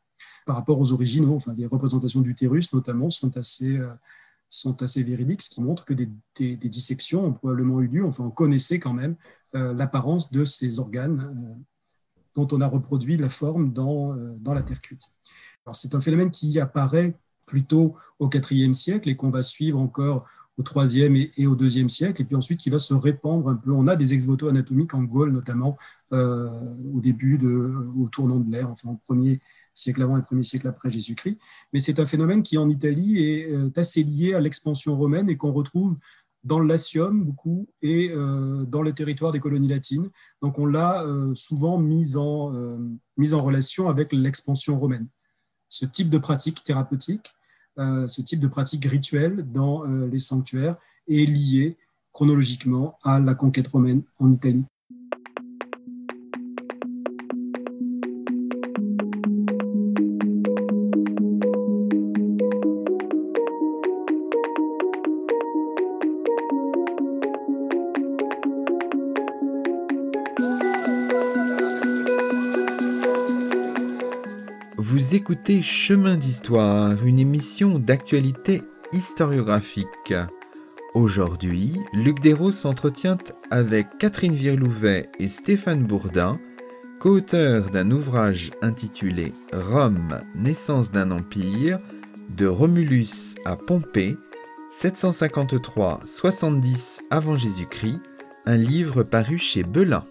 [0.50, 1.36] par rapport aux originaux.
[1.36, 3.80] Enfin, les représentations d'utérus notamment sont assez
[4.50, 6.10] sont assez véridiques, ce qui montre que des,
[6.58, 9.16] dissections ont probablement eu lieu, enfin on connaissait quand même
[9.56, 11.64] euh, l'apparence de ces organes euh,
[12.36, 15.04] dont on a reproduit la forme dans, euh, dans la terre cuite.
[15.74, 20.64] C'est un phénomène qui apparaît plutôt au IVe siècle et qu'on va suivre encore au
[20.64, 23.72] IIIe et, au IIe siècle, et puis ensuite qui va se répandre un peu.
[23.72, 25.78] On a des ex-voto anatomiques en Gaule notamment
[26.12, 29.40] au début, de, au tournant de l'ère, enfin au premier
[29.80, 31.38] siècle avant et premier siècle après Jésus-Christ.
[31.74, 35.38] Mais c'est un phénomène qui en Italie est euh, assez lié à l'expansion romaine et
[35.38, 35.96] qu'on retrouve
[36.44, 40.10] dans le Latium beaucoup et euh, dans le territoire des colonies latines.
[40.42, 45.08] Donc on l'a euh, souvent mis en, en relation avec l'expansion romaine.
[45.68, 47.34] Ce type de pratique thérapeutique,
[47.78, 50.76] ce type de pratique rituelle dans les sanctuaires
[51.08, 51.78] est lié
[52.12, 54.66] chronologiquement à la conquête romaine en Italie.
[75.32, 80.16] Écoutez Chemin d'Histoire, une émission d'actualité historiographique.
[80.96, 83.20] Aujourd'hui, Luc Dérault s'entretient
[83.52, 86.40] avec Catherine Virlouvet et Stéphane Bourdin,
[87.00, 91.78] co-auteurs d'un ouvrage intitulé Rome, naissance d'un empire,
[92.36, 94.18] de Romulus à Pompée,
[94.82, 98.02] 753-70 avant Jésus-Christ,
[98.48, 100.04] un livre paru chez Belin.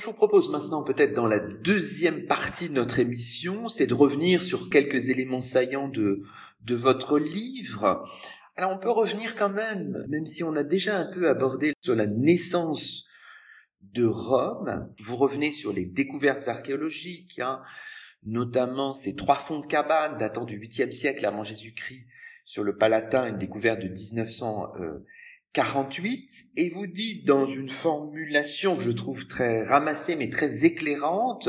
[0.00, 4.42] Je vous propose maintenant, peut-être dans la deuxième partie de notre émission, c'est de revenir
[4.42, 6.22] sur quelques éléments saillants de,
[6.62, 8.04] de votre livre.
[8.56, 11.94] Alors on peut revenir quand même, même si on a déjà un peu abordé sur
[11.94, 13.06] la naissance
[13.82, 14.88] de Rome.
[15.02, 17.60] Vous revenez sur les découvertes archéologiques, hein,
[18.24, 22.06] notamment ces trois fonds de cabane datant du 8e siècle avant Jésus-Christ
[22.44, 23.88] sur le Palatin, une découverte de
[25.56, 31.48] 1948, et vous dites dans une formulation que je trouve très ramassée mais très éclairante,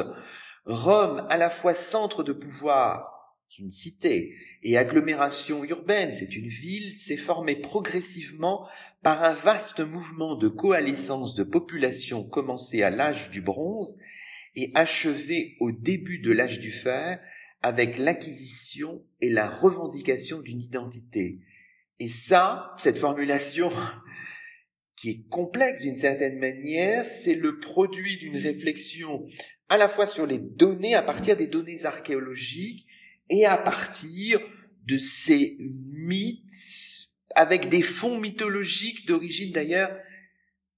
[0.66, 4.34] Rome à la fois centre de pouvoir, une cité,
[4.64, 8.68] et agglomération urbaine, c'est une ville, s'est formée progressivement
[9.04, 14.00] par un vaste mouvement de coalescence de populations commencé à l'âge du bronze
[14.56, 17.20] et achevé au début de l'âge du fer
[17.62, 21.40] avec l'acquisition et la revendication d'une identité.
[22.02, 23.72] Et ça, cette formulation
[24.96, 29.24] qui est complexe d'une certaine manière, c'est le produit d'une réflexion
[29.70, 32.88] à la fois sur les données, à partir des données archéologiques,
[33.30, 34.40] et à partir
[34.88, 39.96] de ces mythes, avec des fonds mythologiques d'origine d'ailleurs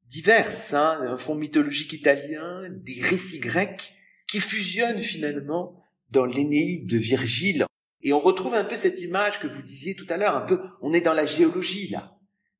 [0.07, 3.93] diverses, hein, un fond mythologique italien, des récits grecs,
[4.27, 7.65] qui fusionnent finalement dans l'Énéide de Virgile.
[8.03, 10.59] Et on retrouve un peu cette image que vous disiez tout à l'heure, un peu,
[10.81, 12.17] on est dans la géologie là,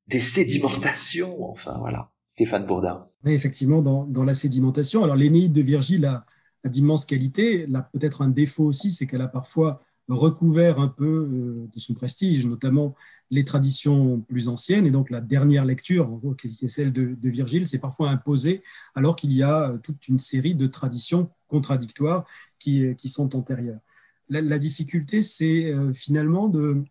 [0.08, 2.10] des sédimentations, enfin voilà.
[2.26, 3.06] Stéphane Bourdin.
[3.26, 5.04] Effectivement, dans, dans la sédimentation.
[5.04, 6.24] Alors l'Énéide de Virgile a,
[6.64, 7.66] d'immenses qualités.
[7.92, 12.46] Peut-être un défaut aussi, c'est qu'elle a parfois recouvert un peu euh, de son prestige,
[12.46, 12.94] notamment
[13.30, 14.86] les traditions plus anciennes.
[14.86, 18.62] Et donc la dernière lecture, qui est celle de, Virgile, c'est parfois imposée
[18.94, 22.26] alors qu'il y a toute une série de traditions contradictoires
[22.58, 23.80] qui, qui sont antérieures.
[24.28, 26.84] La, difficulté, c'est euh, finalement de,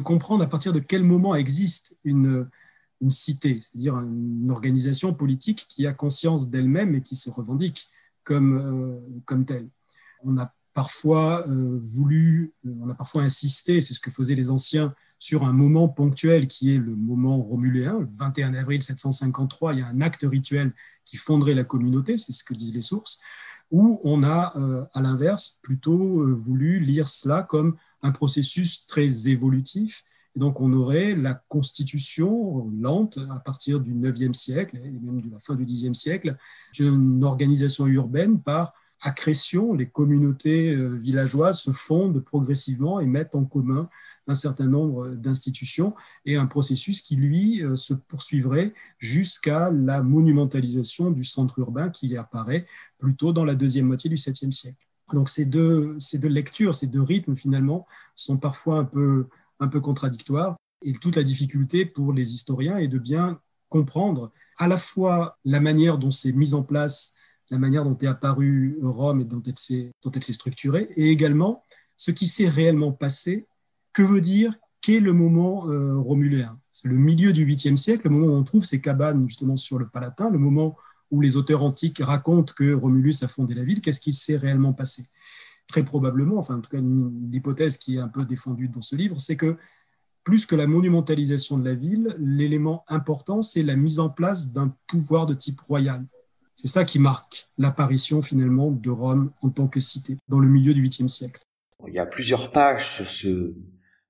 [0.00, 2.46] comprendre à partir de quel moment existe une,
[3.08, 7.88] cité, c'est-à-dire une organisation politique qui a conscience d'elle-même et qui se revendique
[8.24, 9.68] comme, euh, telle.
[10.22, 14.94] On a parfois euh, voulu, on a parfois insisté, c'est ce que faisaient les anciens,
[15.18, 17.98] sur un moment ponctuel qui est le moment romuléen.
[18.00, 20.72] Le 21 avril 753, il y a un acte rituel
[21.04, 23.20] qui fonderait la communauté, c'est ce que disent les sources
[23.70, 29.28] où on a, euh, à l'inverse, plutôt euh, voulu lire cela comme un processus très
[29.28, 30.04] évolutif.
[30.34, 35.30] Et donc, on aurait la constitution lente à partir du 9e siècle et même de
[35.30, 36.36] la fin du 10e siècle
[36.74, 39.72] d'une organisation urbaine par accrétion.
[39.72, 43.88] Les communautés euh, villageoises se fondent progressivement et mettent en commun
[44.28, 51.22] un certain nombre d'institutions et un processus qui, lui, se poursuivrait jusqu'à la monumentalisation du
[51.22, 52.64] centre urbain qui apparaît
[52.98, 54.86] plutôt dans la deuxième moitié du 7e siècle.
[55.12, 59.28] Donc ces deux, ces deux lectures, ces deux rythmes, finalement, sont parfois un peu,
[59.60, 60.56] un peu contradictoires.
[60.82, 65.60] Et toute la difficulté pour les historiens est de bien comprendre à la fois la
[65.60, 67.14] manière dont c'est mis en place,
[67.50, 69.56] la manière dont est apparue Rome et dont elle
[70.24, 71.62] s'est structurée, et également
[71.96, 73.46] ce qui s'est réellement passé
[73.92, 76.58] que veut dire qu'est le moment euh, romuléen?
[76.72, 79.78] C'est le milieu du 8e siècle, le moment où on trouve ces cabanes justement sur
[79.78, 80.76] le Palatin, le moment
[81.10, 83.80] où les auteurs antiques racontent que Romulus a fondé la ville.
[83.80, 85.06] Qu'est-ce qui s'est réellement passé?
[85.68, 89.18] Très probablement, enfin en tout cas l'hypothèse qui est un peu défendue dans ce livre,
[89.18, 89.56] c'est que
[90.22, 94.74] plus que la monumentalisation de la ville, l'élément important, c'est la mise en place d'un
[94.86, 96.04] pouvoir de type royal.
[96.54, 100.74] C'est ça qui marque l'apparition finalement de Rome en tant que cité dans le milieu
[100.74, 101.40] du 8e siècle.
[101.86, 103.54] Il y a plusieurs pages sur ce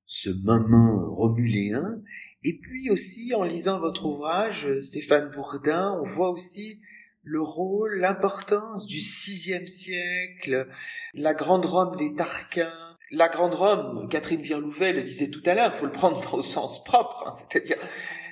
[0.07, 2.01] ce romuléen.
[2.45, 6.81] Et puis aussi, en lisant votre ouvrage, Stéphane Bourdin, on voit aussi
[7.23, 10.69] le rôle, l'importance du sixième siècle,
[11.15, 12.97] la grande Rome des Tarquins.
[13.13, 16.43] La grande Rome, Catherine Virlouvet le disait tout à l'heure, il faut le prendre au
[16.43, 17.79] sens propre, hein, c'est-à-dire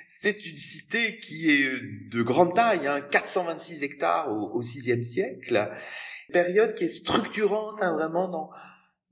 [0.07, 5.71] c'est une cité qui est de grande taille, hein, 426 hectares au, sixième siècle,
[6.31, 8.49] période qui est structurante hein, vraiment dans,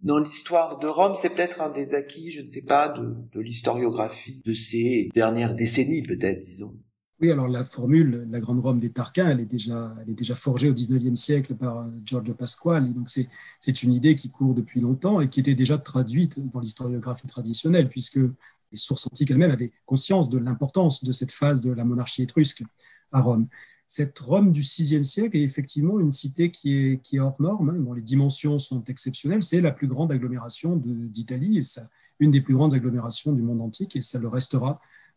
[0.03, 4.41] dans l'histoire de Rome, c'est peut-être un des acquis, je ne sais pas, de, l'historiographie
[4.45, 6.75] de ces dernières décennies, peut-être, disons.
[7.21, 10.35] Oui, alors la formule, la grande Rome des Tarquins, elle est déjà, elle est déjà
[10.35, 12.91] forgée au XIXe siècle par euh, Giorgio Pasquale.
[12.91, 17.27] donc c'est une idée qui court depuis longtemps et qui était déjà traduite dans l'historiographie
[17.27, 21.85] traditionnelle, puisque les sources antiques elles-mêmes avaient conscience de l'importance de cette phase de la
[21.85, 22.63] monarchie étrusque
[23.13, 23.47] à Rome
[23.95, 27.93] cette Rome du VIe siècle est effectivement une cité qui est, hors norme, hein, dont
[27.93, 29.43] les dimensions sont exceptionnelles.
[29.43, 31.79] C'est la plus grande agglomération d'Italie et
[32.17, 34.73] une des plus grandes agglomérations du monde antique et ça le restera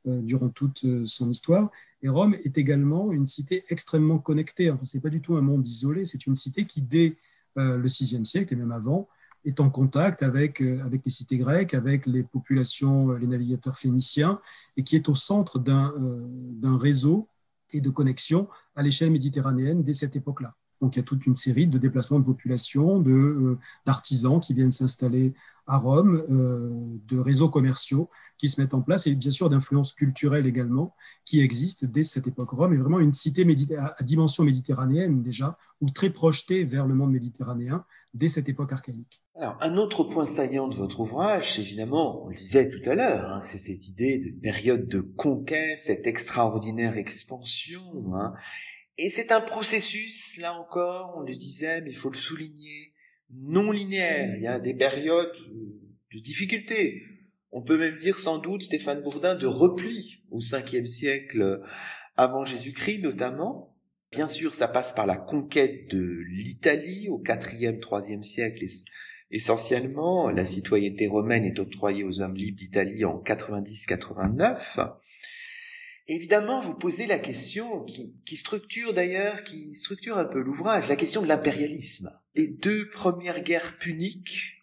[0.07, 1.71] euh, durant toute euh, son histoire.
[2.03, 4.71] Et Rome est également une cité extrêmement connectée.
[4.83, 7.17] Ce n'est pas du tout un monde isolé, c'est une cité qui, dès
[7.57, 9.09] euh, le VIe siècle et même avant,
[9.47, 14.39] est en contact avec les cités grecques, avec les populations, les navigateurs phéniciens,
[14.77, 17.29] et qui est au centre d'un réseau
[17.73, 20.55] et de connexion à l'échelle méditerranéenne dès cette époque-là.
[20.81, 24.71] Donc il y a toute une série de déplacements de population, euh, d'artisans qui viennent
[24.71, 25.35] s'installer
[25.67, 28.09] à Rome de réseaux commerciaux
[28.39, 30.95] qui se mettent en place et bien sûr d'influences culturelles également
[31.25, 32.51] qui existent dès cette époque.
[32.51, 33.47] Rome est vraiment une cité
[33.77, 39.23] à dimension méditerranéenne déjà, ou très projetée vers le monde méditerranéen dès cette époque archaïque.
[39.35, 43.31] Alors, un autre point saillant de votre ouvrage, évidemment, on le disait tout à l'heure,
[43.31, 47.83] hein, c'est cette idée de période de conquête, cette extraordinaire expansion.
[48.15, 48.33] Hein.
[48.97, 52.95] Et c'est un processus, là encore, on le disait, mais il faut le souligner,
[53.31, 54.37] non linéaire.
[54.37, 55.33] Il y a des périodes
[56.13, 57.03] de difficulté.
[57.53, 61.63] On peut même dire sans doute, Stéphane Bourdin, de repli au 5e siècle
[62.17, 63.75] avant Jésus-Christ notamment.
[64.13, 68.65] Bien sûr, ça passe par la conquête de l'Italie au 4e, 3e siècle
[69.31, 70.31] essentiellement.
[70.31, 74.93] La citoyenneté romaine est octroyée aux hommes libres d'Italie en 90-89.
[76.09, 80.97] Évidemment, vous posez la question qui, qui structure d'ailleurs, qui structure un peu l'ouvrage, la
[80.97, 82.11] question de l'impérialisme.
[82.37, 84.63] Les deux premières guerres puniques,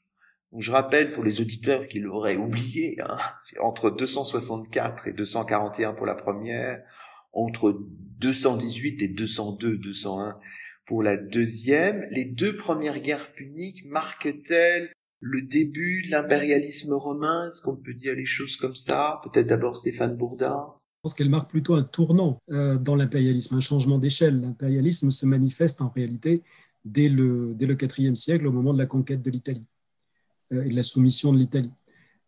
[0.56, 6.06] je rappelle pour les auditeurs qui l'auraient oublié, hein, c'est entre 264 et 241 pour
[6.06, 6.84] la première,
[7.32, 7.84] entre
[8.20, 10.38] 218 et 202, 201
[10.86, 12.06] pour la deuxième.
[12.12, 17.48] Les deux premières guerres puniques marquent-elles le début de l'impérialisme romain?
[17.48, 19.20] Est-ce qu'on peut dire les choses comme ça?
[19.24, 23.60] Peut-être d'abord Stéphane Bourdin je pense qu'elle marque plutôt un tournant euh, dans l'impérialisme, un
[23.60, 24.40] changement d'échelle.
[24.40, 26.44] L'impérialisme se manifeste en réalité
[26.86, 29.66] dès le, dès le IVe siècle, au moment de la conquête de l'Italie
[30.52, 31.72] euh, et de la soumission de l'Italie.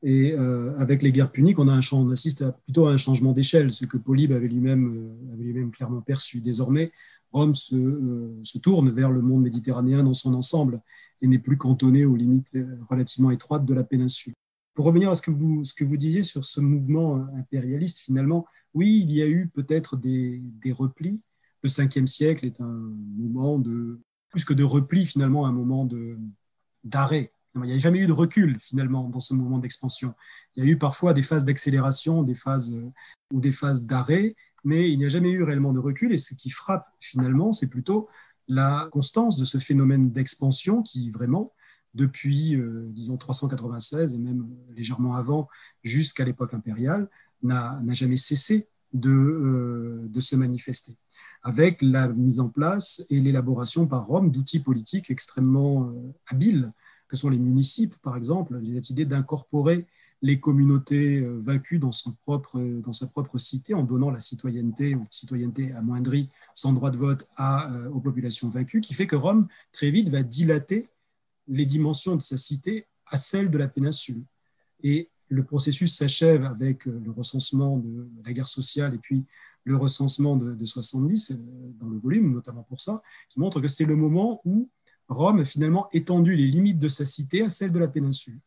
[0.03, 3.31] Et euh, avec les guerres puniques, on, a un, on assiste plutôt à un changement
[3.31, 6.41] d'échelle, ce que Polybe avait lui-même avait lui-même clairement perçu.
[6.41, 6.91] Désormais,
[7.31, 10.81] Rome se, se, tourne vers le monde méditerranéen dans son ensemble
[11.21, 12.55] et n'est plus cantonné aux limites
[12.89, 14.33] relativement étroites de la péninsule.
[14.75, 18.45] Pour revenir à ce que vous, ce que vous disiez sur ce mouvement impérialiste, finalement,
[18.75, 20.41] oui, il y a eu peut-être des,
[20.77, 21.23] replis.
[21.63, 24.01] Le 5e siècle est un moment de,
[24.35, 25.87] plus que de repli, finalement, un moment
[26.83, 27.31] d'arrêt.
[27.55, 30.13] Il n'y a jamais eu de recul, finalement, dans ce mouvement d'expansion.
[30.57, 32.77] Il y a eu parfois des phases d'accélération, des phases
[33.31, 36.11] ou des phases d'arrêt, mais il n'y a jamais eu réellement de recul.
[36.11, 38.09] Et ce qui frappe, finalement, c'est plutôt
[38.49, 41.53] la constance de ce phénomène d'expansion qui, vraiment,
[41.93, 45.47] depuis, euh, disons, 396 et même légèrement avant,
[45.81, 47.09] jusqu'à l'époque impériale,
[47.41, 50.95] n'a jamais cessé de, euh, de, se manifester,
[51.43, 56.71] avec la mise en place et l'élaboration par Rome d'outils politiques extrêmement euh, habiles,
[57.07, 59.85] que sont les municipes, par exemple, cette idée d'incorporer
[60.21, 64.95] les communautés euh, vaincues dans, son propre, dans sa propre cité en donnant la citoyenneté
[64.95, 67.29] ou citoyenneté amoindrie sans droit de vote
[67.91, 70.89] aux populations vaincues, qui fait que Rome, très vite, va dilater
[71.47, 74.23] les dimensions de sa cité à celles de la péninsule.
[74.81, 79.23] Et le processus s'achève avec euh, le recensement de la guerre sociale et puis
[79.63, 81.35] le recensement de, 70 euh,
[81.79, 84.67] dans le volume, notamment pour ça, qui montre que c'est le moment où
[85.07, 88.39] Rome a finalement étendu les limites de sa cité à celles de la péninsule.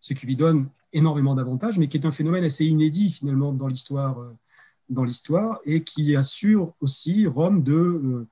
[0.00, 3.68] Ce qui lui donne énormément d'avantages, mais qui est un phénomène assez inédit finalement dans
[3.68, 4.36] l'histoire, euh,
[4.88, 8.26] dans l'histoire et qui assure aussi Rome de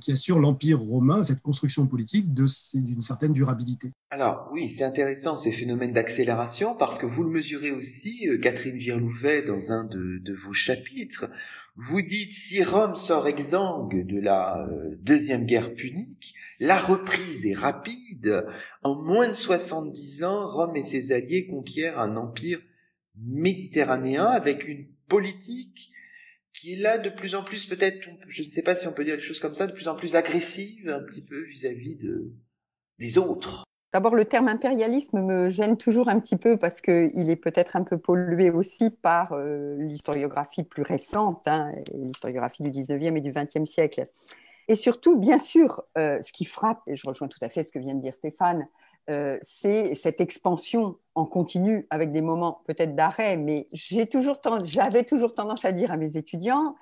[0.00, 3.92] qui assure l'Empire romain, cette construction politique d'une certaine durabilité.
[4.10, 8.76] Alors oui, c'est intéressant ces phénomènes d'accélération parce que vous le mesurez aussi, euh, Catherine
[8.76, 11.30] Virlouvet, dans un de, de, vos chapitres.
[11.76, 17.54] Vous dites si Rome sort exsangue de la euh, deuxième guerre punique, la reprise est
[17.54, 18.44] rapide.
[18.82, 22.60] En moins de 70 ans, Rome et ses alliés conquièrent un empire
[23.16, 25.90] méditerranéen avec une politique
[26.54, 29.04] qui est là de plus en plus peut-être, je ne sais pas si on peut
[29.04, 32.32] dire les choses comme ça, de plus en plus agressive un petit peu vis-à-vis de,
[32.98, 33.64] des autres.
[33.92, 37.82] D'abord, le terme impérialisme me gêne toujours un petit peu parce qu'il est peut-être un
[37.82, 43.66] peu pollué aussi par euh, l'historiographie plus récente, hein, l'historiographie du 19e et du 20e
[43.66, 44.08] siècle.
[44.68, 47.70] Et surtout, bien sûr, euh, ce qui frappe, et je rejoins tout à fait ce
[47.70, 48.66] que vient de dire Stéphane,
[49.10, 54.40] euh, c'est cette expansion en continu avec des moments peut-être d'arrêt, mais j'avais toujours
[55.34, 56.76] tendance à dire à mes étudiants,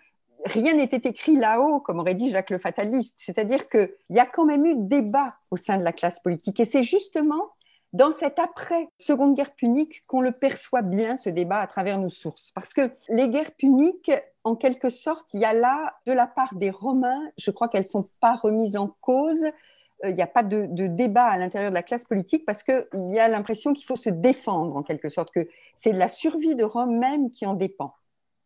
[0.45, 3.17] rien n'était écrit là-haut, comme aurait dit Jacques le Fataliste.
[3.19, 6.61] C'est-à-dire qu'il y a quand même eu débat au sein de la classe politique.
[6.61, 7.51] Et c'est justement
[7.93, 12.53] dans cet après-seconde guerre punique qu'on le perçoit bien, ce débat, à travers nos sources.
[12.53, 14.13] Parce que les guerres puniques,
[14.45, 17.83] en quelque sorte, il y a là, de la part des Romains, je crois qu'elles
[17.83, 19.45] ne sont pas remises en cause,
[20.05, 23.19] il n'y a pas de, débat à l'intérieur de la classe politique parce qu'il y
[23.19, 26.99] a l'impression qu'il faut se défendre en quelque sorte, que c'est la survie de Rome
[26.99, 27.95] même qui en dépend.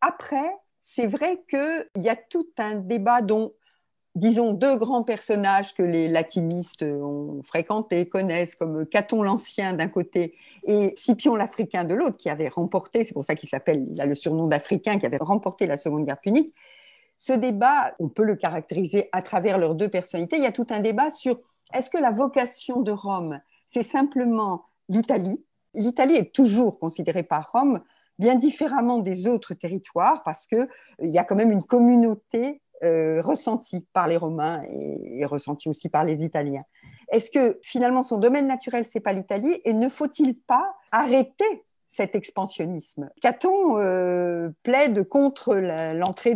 [0.01, 0.49] Après,
[0.79, 3.53] c'est vrai qu'il y a tout un débat dont,
[4.13, 10.35] disons, deux grands personnages que les latinistes ont fréquentés, connaissent, comme Caton l'Ancien d'un côté
[10.63, 14.05] et Scipion l'Africain de l'autre, qui avait remporté, c'est pour ça qu'il s'appelle, il a
[14.05, 16.53] le surnom d'Africain, qui avait remporté la Seconde Guerre punique.
[17.17, 20.37] Ce débat, on peut le caractériser à travers leurs deux personnalités.
[20.37, 21.39] Il y a tout un débat sur
[21.73, 25.43] est-ce que la vocation de Rome, c'est simplement l'Italie?
[25.73, 27.81] L'Italie est toujours considérée par Rome
[28.17, 30.67] bien différemment des autres territoires parce qu'il
[31.01, 35.89] y a quand même une communauté euh, ressentie par les Romains et, et, ressentie aussi
[35.89, 36.63] par les Italiens.
[37.09, 39.61] Est-ce que finalement son domaine naturel, c'est pas l'Italie?
[39.63, 41.64] Et ne faut-il pas arrêter
[41.95, 43.09] cet expansionnisme.
[43.21, 46.33] Caton euh, plaide contre l'entrée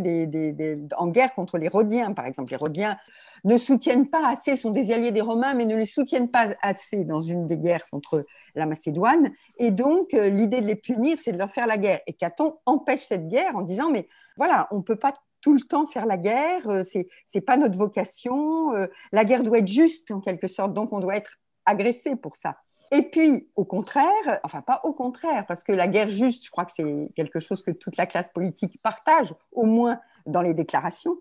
[0.97, 2.51] en guerre contre les Rhodiens, par exemple.
[2.51, 2.97] Les Rhodiens
[3.43, 7.03] ne soutiennent pas assez, sont des alliés des Romains, mais ne les soutiennent pas assez
[7.03, 9.32] dans une des guerres contre la Macédoine.
[9.57, 11.99] Et donc, euh, l'idée de les punir, c'est de leur faire la guerre.
[12.07, 14.07] Et Caton empêche cette guerre en disant, mais
[14.38, 17.57] voilà, on ne peut pas tout le temps faire la guerre, euh, c'est n'est pas
[17.57, 18.72] notre vocation,
[19.12, 22.55] la guerre doit être juste en quelque sorte, donc on doit être agressé pour ça.
[22.92, 26.66] Et puis, au contraire, enfin pas au contraire, parce que la guerre juste, je crois
[26.66, 31.18] que c'est quelque chose que toute la classe politique partage, au moins dans les déclarations.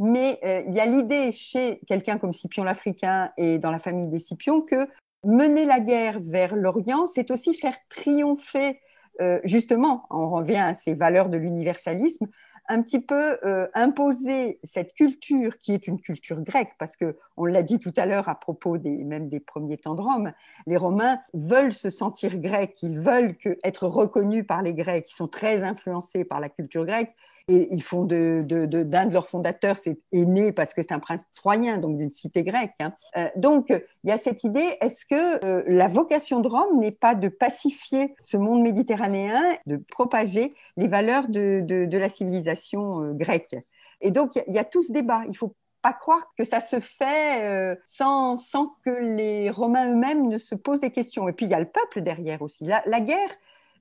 [0.00, 4.08] Mais euh, il y a l'idée chez quelqu'un comme Scipion l'Africain et dans la famille
[4.08, 4.88] des Scipions que
[5.24, 8.80] mener la guerre vers l'Orient, c'est aussi faire triompher,
[9.20, 12.26] euh, justement, on revient à ces valeurs de l'universalisme,
[12.68, 17.44] un petit peu euh, imposer cette culture qui est une culture grecque, parce que on
[17.44, 20.32] l'a dit tout à l'heure à propos des, même des premiers temps de Rome,
[20.66, 25.28] les Romains veulent se sentir grecs, ils veulent être reconnus par les Grecs, ils sont
[25.28, 27.14] très influencés par la culture grecque,
[27.48, 31.76] et ils font d'un de, leurs fondateurs, c'est né parce que c'est un prince troyen,
[31.76, 32.72] donc d'une cité grecque.
[32.80, 32.94] Hein.
[33.16, 36.90] Euh, donc, il y a cette idée, est-ce que euh, la vocation de Rome n'est
[36.90, 43.56] pas de pacifier ce monde méditerranéen, de propager les valeurs de, la civilisation euh, grecque?
[44.00, 45.22] Et donc, il y, a tout ce débat.
[45.28, 48.36] Il faut pas croire que ça se fait sans,
[48.84, 51.28] que les Romains eux-mêmes ne se posent des questions.
[51.28, 52.64] Et puis, il y a le peuple derrière aussi.
[52.64, 53.30] La, la guerre,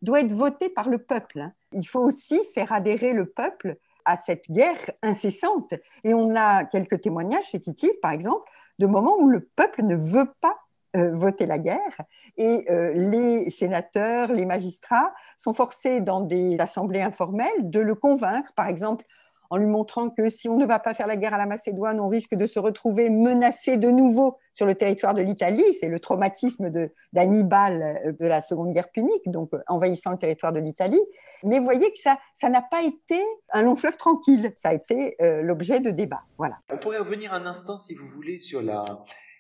[0.03, 1.39] doit être voté par le peuple.
[1.39, 1.53] Hein.
[1.76, 5.74] Il faut aussi faire adhérer le peuple à cette guerre incessante.
[6.04, 7.62] Et on a quelques témoignages chez
[8.02, 8.50] par exemple,
[8.80, 10.58] de moments où le peuple ne veut pas
[10.96, 12.02] euh, voter la guerre
[12.38, 18.54] et euh, les sénateurs, les magistrats sont forcés dans des assemblées informelles de le convaincre,
[18.54, 19.06] par exemple
[19.54, 22.00] en lui montrant que si on ne va pas faire la guerre à la Macédoine,
[22.00, 25.64] on risque de se retrouver menacé de nouveau sur le territoire de l'Italie.
[25.80, 26.72] C'est le traumatisme
[27.14, 31.02] d'Hannibal euh, de, la Seconde Guerre punique, donc envahissant le territoire de l'Italie.
[31.44, 33.22] Mais vous voyez que ça ça n'a pas été
[33.52, 34.54] un long fleuve tranquille.
[34.58, 36.24] Ça a été euh, l'objet de débats.
[36.38, 36.60] Voilà.
[36.70, 38.86] On pourrait revenir un instant, si vous voulez, sur la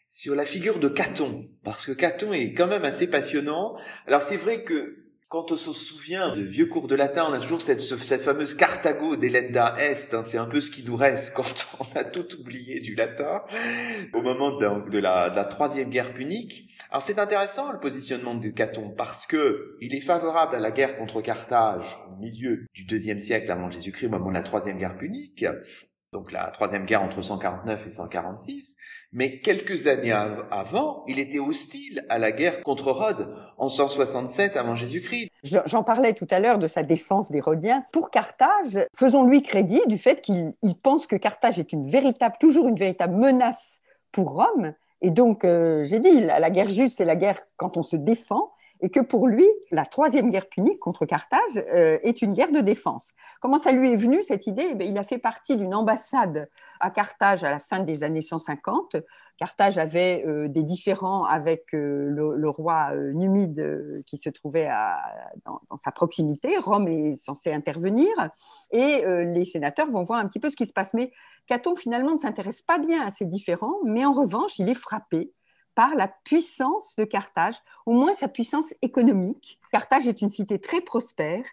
[0.07, 3.75] sur la figure de Caton, parce que Caton est quand même assez passionnant.
[4.05, 5.02] Alors c'est vrai que
[5.33, 8.53] quand on se souvient de vieux cours de latin, on a toujours cette, cette fameuse
[8.53, 10.13] Carthago d'Elenda Est.
[10.13, 13.41] Hein, c'est un peu ce qui nous reste quand on a tout oublié du latin
[14.13, 14.63] au moment de,
[14.99, 16.69] la, de la, troisième guerre punique.
[16.91, 20.99] Alors c'est intéressant le positionnement de Caton parce que il est favorable à la guerre
[20.99, 24.99] contre Carthage au milieu du deuxième siècle avant Jésus-Christ, au moment de la troisième guerre
[24.99, 25.43] punique
[26.13, 28.77] donc la troisième guerre entre 149 et 146,
[29.11, 34.75] mais quelques années avant, il était hostile à la guerre contre Rhodes en 167 avant
[34.75, 35.29] Jésus-Christ.
[35.43, 37.83] J'en parlais tout à l'heure de sa défense des Rhodiens.
[37.91, 42.77] Pour Carthage, faisons-lui crédit du fait qu'il pense que Carthage est une véritable, toujours une
[42.77, 43.79] véritable menace
[44.11, 44.73] pour Rome.
[45.01, 48.53] Et donc, euh, j'ai dit, la guerre juste, c'est la guerre quand on se défend
[48.81, 52.59] et que pour lui, la troisième guerre punique contre Carthage euh, est une guerre de
[52.59, 53.11] défense.
[53.41, 54.75] Comment ça lui est venu cette idée?
[54.77, 56.49] Eh Il a fait partie d'une ambassade
[56.81, 58.97] à Carthage à la fin des années 150.
[59.37, 64.69] Carthage avait euh, des différends avec euh, le, roi numide qui se trouvait
[65.45, 66.57] dans, dans, sa proximité.
[66.57, 68.09] Rome est censé intervenir
[68.71, 70.93] et les sénateurs vont voir un petit peu ce qui se passe.
[70.93, 71.11] Mais
[71.47, 75.31] Caton finalement ne s'intéresse pas bien à ces différends, mais en revanche, il est frappé
[75.75, 77.55] par la puissance de Carthage,
[77.85, 79.59] au moins sa puissance économique.
[79.71, 81.43] Carthage est une cité très prospère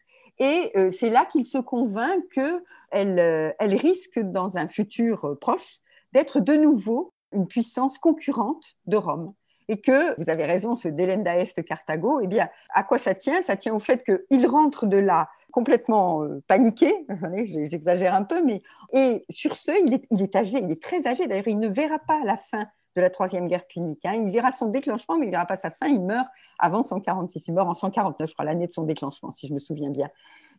[0.40, 5.34] et euh, c'est là qu'il se convainc qu'elle euh, elle risque dans un futur euh,
[5.34, 5.78] proche
[6.12, 9.34] d'être de nouveau une puissance concurrente de Rome.
[9.68, 13.40] Et que, vous avez raison, ce Delenda Est Carthago, eh bien, à quoi ça tient?
[13.40, 16.92] Ça tient au fait qu'il rentre de là complètement paniqué,
[17.44, 18.62] j'exagère un peu, mais
[18.92, 21.28] et sur ce, il est, âgé, il est très âgé.
[21.28, 22.66] D'ailleurs, il ne verra pas la fin
[22.96, 24.04] de la Troisième Guerre punique.
[24.04, 24.14] Hein.
[24.14, 25.86] Il verra son déclenchement, mais il ne verra pas sa fin.
[25.86, 26.26] Il meurt
[26.58, 27.48] avant 146.
[27.48, 30.08] Il meurt en 149, je crois, l'année de son déclenchement, si je me souviens bien.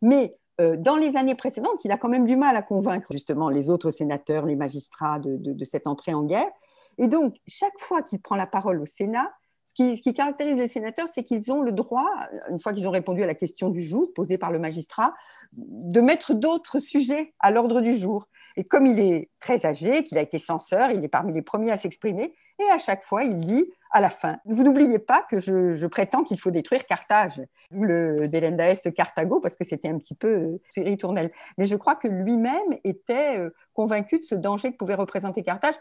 [0.01, 3.49] Mais euh, dans les années précédentes, il a quand même du mal à convaincre justement
[3.49, 6.49] les autres sénateurs, les magistrats de, cette entrée en guerre.
[6.97, 9.31] Et donc, chaque fois qu'il prend la parole au Sénat,
[9.63, 12.09] ce qui, ce qui caractérise les sénateurs, c'est qu'ils ont le droit,
[12.49, 15.13] une fois qu'ils ont répondu à la question du jour posée par le magistrat,
[15.53, 18.27] de mettre d'autres sujets à l'ordre du jour.
[18.57, 21.71] Et comme il est très âgé, qu'il a été censeur, il est parmi les premiers
[21.71, 22.33] à s'exprimer.
[22.59, 26.23] Et à chaque fois, il dit à la fin, vous n'oubliez pas que je, prétends
[26.23, 27.41] qu'il faut détruire Carthage,
[27.71, 31.27] le Delenda Est Carthago, parce que c'était un petit peu euh.
[31.57, 35.75] Mais je crois que lui-même était euh, convaincu de ce danger que pouvait représenter Carthage.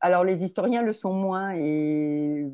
[0.00, 2.46] alors les historiens le sont moins et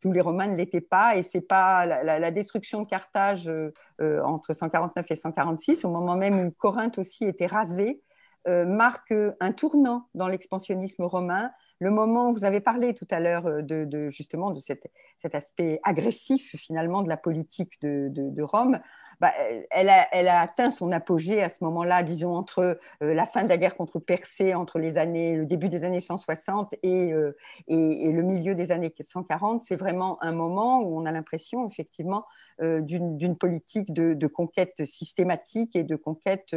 [0.00, 1.16] tous les Romains ne l'étaient pas.
[1.16, 6.16] Et c'est pas la, destruction de Carthage euh, euh, entre 149 et 146, au moment
[6.16, 8.09] même où Corinthe aussi était rasée, euh,
[8.46, 11.50] marque un tournant dans l'expansionnisme romain.
[11.78, 14.88] Le moment où vous avez parlé tout à l'heure de, justement de cet,
[15.32, 18.80] aspect agressif finalement de la politique de Rome,
[19.20, 19.34] bah,
[19.70, 23.58] elle, a, atteint son apogée à ce moment-là, disons, entre euh, la fin de la
[23.58, 27.32] guerre contre Persée, entre les années, le début des années 160 euh,
[27.68, 29.62] et, le milieu des années 140.
[29.62, 32.24] C'est vraiment un moment où on a l'impression, effectivement,
[32.62, 36.56] euh, d'une politique de, conquête systématique et de conquête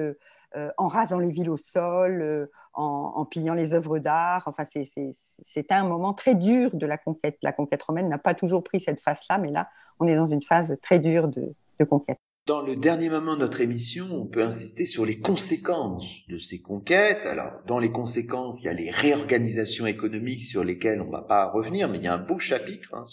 [0.77, 4.43] en rasant les villes au sol, en, pillant les œuvres d'art.
[4.45, 7.37] Enfin, c'est un moment très dur de la conquête.
[7.41, 10.41] La conquête romaine n'a pas toujours pris cette face-là, mais là, on est dans une
[10.41, 12.19] phase très dure de conquête.
[12.45, 16.61] Dans le dernier moment de notre émission, on peut insister sur les conséquences de ces
[16.61, 17.25] conquêtes.
[17.25, 21.21] Alors, dans les conséquences, il y a les réorganisations économiques sur lesquelles on ne va
[21.21, 23.05] pas revenir, mais il y a un beau chapitre hein,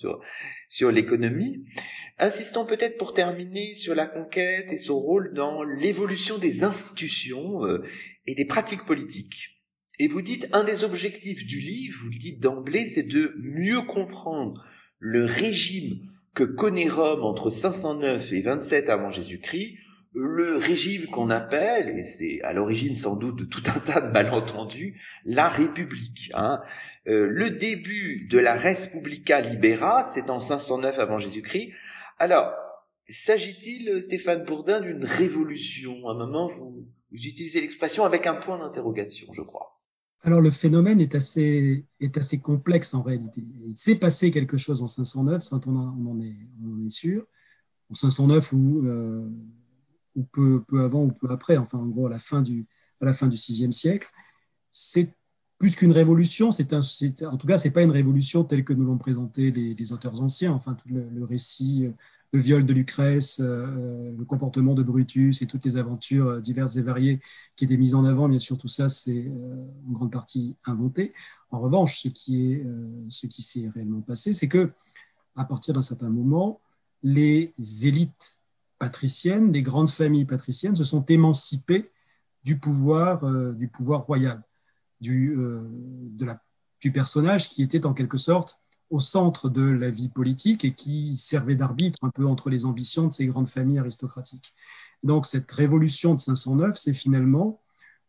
[0.69, 1.65] sur, l'économie.
[2.19, 7.85] Insistons peut-être pour terminer sur la conquête et son rôle dans l'évolution des institutions euh,
[8.27, 9.63] et des pratiques politiques.
[10.01, 13.83] Et vous dites, un des objectifs du livre, vous le dites d'emblée, c'est de mieux
[13.83, 14.67] comprendre
[14.99, 19.79] le régime que connaît Rome entre 509 et 27 avant Jésus-Christ,
[20.13, 24.11] le régime qu'on appelle, et c'est à l'origine sans doute de tout un tas de
[24.11, 26.33] malentendus, la République.
[26.35, 26.61] Hein.
[27.07, 31.73] Euh, le début de la Respublica Libera, c'est en 509 avant Jésus-Christ.
[32.19, 32.53] Alors,
[33.09, 36.09] s'agit-il, Stéphane Bourdin, d'une révolution?
[36.09, 39.80] À un moment, vous, vous utilisez l'expression avec un point d'interrogation, je crois.
[40.23, 43.43] Alors le phénomène est assez, est assez complexe en réalité.
[43.67, 47.25] Il s'est passé quelque chose en 509, ça on, en est, on est sûr.
[47.91, 49.31] En 509 ou, euh,
[50.15, 52.67] ou peu, peu, avant ou peu après, enfin en gros à la fin du,
[53.01, 54.09] à la fin du VIe siècle.
[54.73, 55.15] C'est
[55.59, 56.81] plus qu'une révolution, c'est un,
[57.31, 60.53] en tout cas, c'est pas une révolution telle que nous l'ont présenté les, auteurs anciens.
[60.53, 61.93] Enfin, tout le, le récit euh,
[62.33, 66.77] le viol de Lucrèce, euh, le comportement de Brutus et toutes les aventures euh, diverses
[66.77, 67.21] et variées
[67.57, 68.29] qui étaient mises en avant.
[68.29, 71.13] Bien sûr, tout ça, c'est euh, en grande partie inventé.
[71.51, 72.65] En revanche, ce qui est,
[73.09, 74.71] ce qui s'est réellement passé, c'est que
[75.35, 76.61] à partir d'un certain moment,
[77.03, 77.53] les
[77.83, 78.39] élites
[78.79, 81.91] patriciennes, les grandes familles patriciennes, se sont émancipées
[82.45, 83.25] du pouvoir,
[83.55, 84.45] du pouvoir royal,
[85.01, 86.41] du, de la,
[86.81, 88.60] du personnage qui était en quelque sorte
[88.91, 93.07] au centre de la vie politique et qui servait d'arbitre un peu entre les ambitions
[93.07, 94.55] de ces grandes familles aristocratiques.
[95.03, 97.61] Donc cette révolution de 509, c'est finalement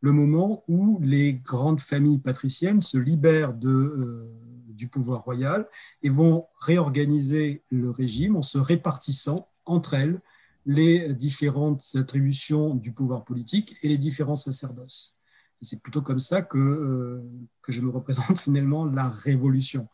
[0.01, 4.27] le moment où les grandes familles patriciennes se libèrent euh,
[4.67, 5.67] du pouvoir royal
[6.01, 10.19] et vont réorganiser le régime en se répartissant entre elles
[10.65, 15.15] les différentes attributions du pouvoir politique et les différents sacerdoces.
[15.61, 17.21] C'est plutôt comme ça que, euh,
[17.61, 19.88] que je me représente finalement la révolution.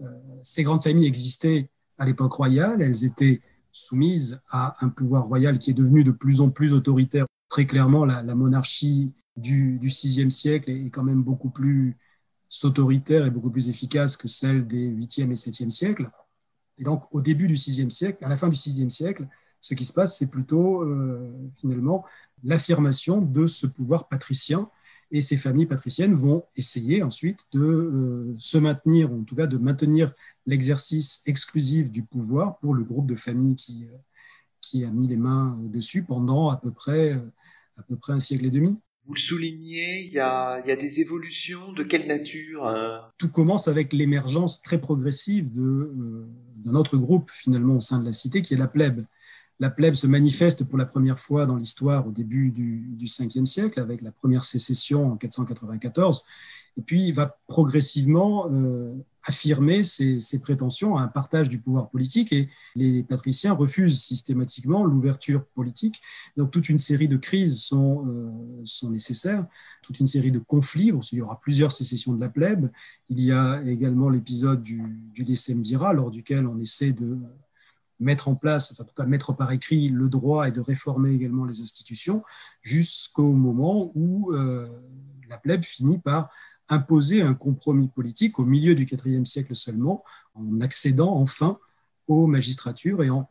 [0.00, 0.04] Euh,
[0.42, 3.40] ces grandes familles existaient à l'époque royale, elles étaient
[3.72, 7.26] soumises à un pouvoir royal qui est devenu de plus en plus autoritaire.
[7.48, 11.96] Très clairement, la, monarchie du, VIe siècle est quand même beaucoup plus
[12.62, 16.10] autoritaire et beaucoup plus efficace que celle des 8e et 7e siècles.
[16.78, 19.26] Et donc, au début du VIe siècle, à la fin du VIe siècle,
[19.60, 22.04] ce qui se passe, c'est plutôt euh, finalement
[22.44, 24.70] l'affirmation de ce pouvoir patricien
[25.10, 29.56] et ces familles patriciennes vont essayer ensuite de euh, se maintenir, en tout cas de
[29.56, 30.12] maintenir
[30.46, 33.96] l'exercice exclusif du pouvoir pour le groupe de familles qui, euh,
[34.60, 37.32] qui a mis les mains dessus pendant à peu près, euh,
[37.76, 38.82] à peu près un siècle et demi.
[39.06, 42.70] Vous le soulignez, il y a, il y a des évolutions de quelle nature
[43.16, 48.42] Tout commence avec l'émergence très progressive d'un autre groupe finalement au sein de la cité
[48.42, 49.02] qui est la plèbe
[49.60, 53.46] la plèbe se manifeste pour la première fois dans l'histoire au début du, du 5e
[53.46, 56.24] siècle, avec la première sécession en 494,
[56.76, 58.94] et puis va progressivement euh,
[59.24, 65.44] affirmer ses, prétentions à un partage du pouvoir politique, et les patriciens refusent systématiquement l'ouverture
[65.44, 66.00] politique.
[66.36, 69.44] Donc toute une série de crises sont, euh, nécessaires,
[69.82, 72.70] toute une série de conflits, il y aura plusieurs sécessions de la plèbe,
[73.08, 74.80] il y a également l'épisode du,
[75.12, 77.18] du décemvirat, lors duquel on essaie de
[78.00, 81.44] mettre en place, en tout cas mettre par écrit le droit et de réformer également
[81.44, 82.22] les institutions,
[82.62, 84.68] jusqu'au moment où euh,
[85.28, 86.30] la plèbe finit par
[86.68, 91.58] imposer un compromis politique au milieu du IVe siècle seulement, en accédant enfin
[92.06, 93.28] aux magistratures et en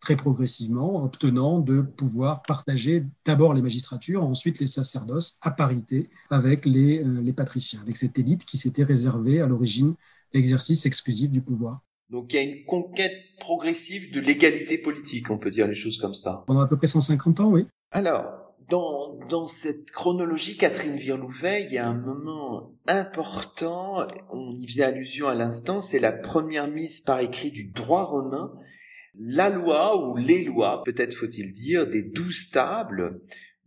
[0.00, 6.64] très progressivement obtenant de pouvoir partager d'abord les magistratures, ensuite les sacerdoces à parité avec
[6.64, 9.94] les, euh, les patriciens, avec cette élite qui s'était réservée à l'origine
[10.32, 11.84] l'exercice exclusif du pouvoir.
[12.10, 15.98] Donc il y a une conquête progressive de l'égalité politique, on peut dire les choses
[15.98, 16.44] comme ça.
[16.46, 17.66] Pendant à peu près 150 ans, oui.
[17.92, 24.66] Alors, dans, dans cette chronologie, Catherine Virlouvet, il y a un moment important, on y
[24.66, 28.52] faisait allusion à l'instant, c'est la première mise par écrit du droit romain,
[29.18, 33.20] la loi ou les lois, peut-être faut-il dire, des douze tables,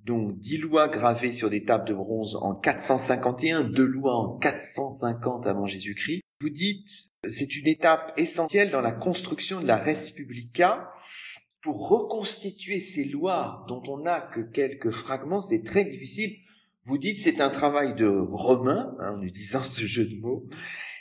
[0.06, 5.48] donc dix lois gravées sur des tables de bronze en 451, deux lois en 450
[5.48, 6.22] avant Jésus-Christ.
[6.42, 10.92] Vous dites, c'est une étape essentielle dans la construction de la Res Publica,
[11.62, 16.36] pour reconstituer ces lois dont on n'a que quelques fragments, c'est très difficile.
[16.86, 20.46] Vous dites c'est un travail de Romain, hein, en utilisant ce jeu de mots.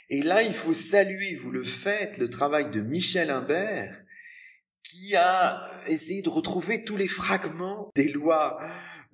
[0.09, 3.97] Et là, il faut saluer, vous le faites, le travail de Michel Imbert,
[4.83, 8.57] qui a essayé de retrouver tous les fragments des lois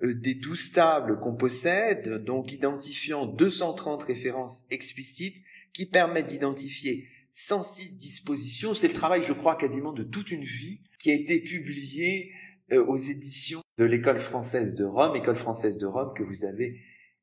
[0.02, 5.36] des douze tables qu'on possède, donc identifiant 230 références explicites
[5.72, 8.74] qui permettent d'identifier 106 dispositions.
[8.74, 12.32] C'est le travail, je crois, quasiment de toute une vie qui a été publié
[12.72, 16.80] euh, aux éditions de l'École française de Rome, École française de Rome que vous avez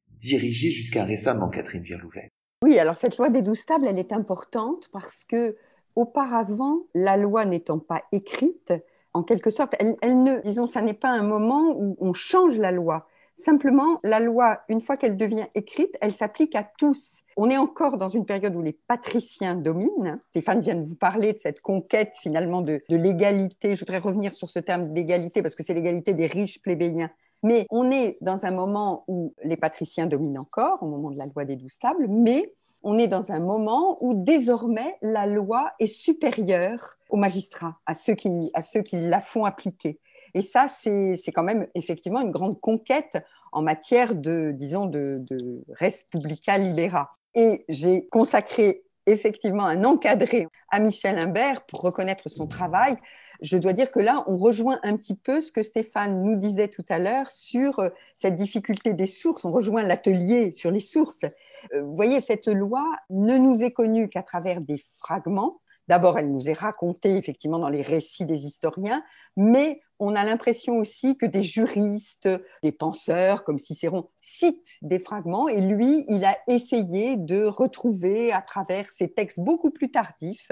[0.10, 2.30] dirigée jusqu'à récemment, Catherine Virlouvet.
[2.64, 5.56] Oui, alors cette loi des douze tables, elle est importante parce que
[5.96, 8.74] auparavant, la loi n'étant pas écrite,
[9.18, 12.72] en quelque sorte, elle, ne, disons, ça n'est pas un moment où on change la
[12.72, 13.08] loi.
[13.34, 17.22] Simplement, la loi, une fois qu'elle devient écrite, elle s'applique à tous.
[17.36, 20.20] On est encore dans une période où les patriciens dominent.
[20.30, 23.74] Stéphane vient de vous parler de cette conquête finalement de, l'égalité.
[23.74, 27.10] Je voudrais revenir sur ce terme d'égalité parce que c'est l'égalité des riches plébéiens.
[27.44, 31.26] Mais on est dans un moment où les patriciens dominent encore, au moment de la
[31.26, 32.54] loi des douze tables, mais
[32.90, 38.14] on est dans un moment où désormais la loi est supérieure aux magistrats, à ceux
[38.14, 40.00] qui, à ceux qui la font appliquer.
[40.34, 43.18] Et ça, c'est quand même effectivement une grande conquête
[43.52, 47.12] en matière de, disons, de, de res publica libera.
[47.36, 52.96] Et j'ai consacré effectivement un encadré à Michel Imbert pour reconnaître son travail.
[53.42, 56.70] Je dois dire que là, on rejoint un petit peu ce que Stéphane nous disait
[56.70, 57.82] tout à l'heure sur
[58.16, 59.44] cette difficulté des sources.
[59.44, 61.26] On rejoint l'atelier sur les sources.
[61.74, 65.62] Euh, vous voyez, cette loi ne nous est connue qu'à travers des fragments.
[65.88, 69.04] D'abord, elle nous est racontée effectivement dans les récits des historiens,
[69.38, 72.30] mais on a l'impression aussi que des juristes,
[72.62, 78.42] des penseurs comme Cicéron citent des fragments et lui, il a essayé de retrouver à
[78.42, 80.52] travers ces textes beaucoup plus tardifs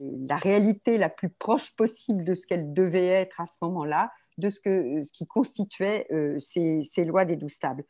[0.00, 4.48] la réalité la plus proche possible de ce qu'elle devait être à ce moment-là, de
[4.48, 7.84] ce, que, ce qui constituait euh, ces, ces, lois des douze tables.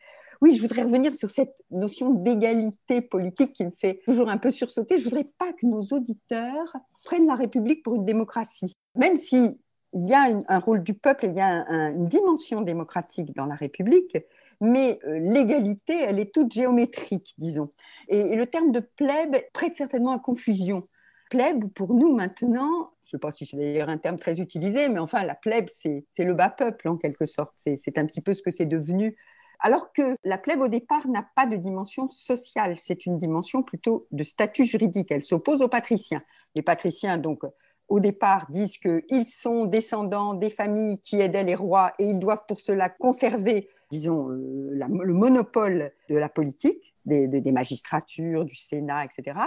[0.45, 4.51] Oui, je voudrais revenir sur cette notion d'égalité politique qui me fait toujours un peu
[4.51, 4.99] sursauter.
[4.99, 8.77] Je voudrais pas que nos auditeurs prennent la République pour une démocratie.
[8.95, 9.59] Même si
[9.95, 13.55] il y a un rôle du peuple, il y a une dimension démocratique dans la
[13.55, 14.19] République,
[14.61, 17.71] mais euh, l'égalité, elle est toute géométrique, disons.
[18.09, 20.87] Et, le terme de plèbe prête certainement à confusion.
[21.31, 24.91] Plèbe, pour nous maintenant, je ne sais pas si c'est d'ailleurs un terme très utilisé,
[24.91, 27.55] mais enfin, la plèbe, c'est le bas peuple en quelque sorte.
[27.57, 29.17] C'est un petit peu ce que c'est devenu.
[29.61, 34.07] Alors que la plèbe, au départ, n'a pas de dimension sociale, c'est une dimension plutôt
[34.11, 35.11] de statut juridique.
[35.11, 36.23] Elle s'oppose aux patriciens.
[36.55, 37.43] Les patriciens, donc,
[37.89, 42.45] au départ, disent qu'ils sont descendants des familles qui aidaient les rois et ils doivent
[42.49, 49.05] pour cela conserver, disons, euh, le monopole de la politique, des, des, magistratures, du Sénat,
[49.05, 49.39] etc.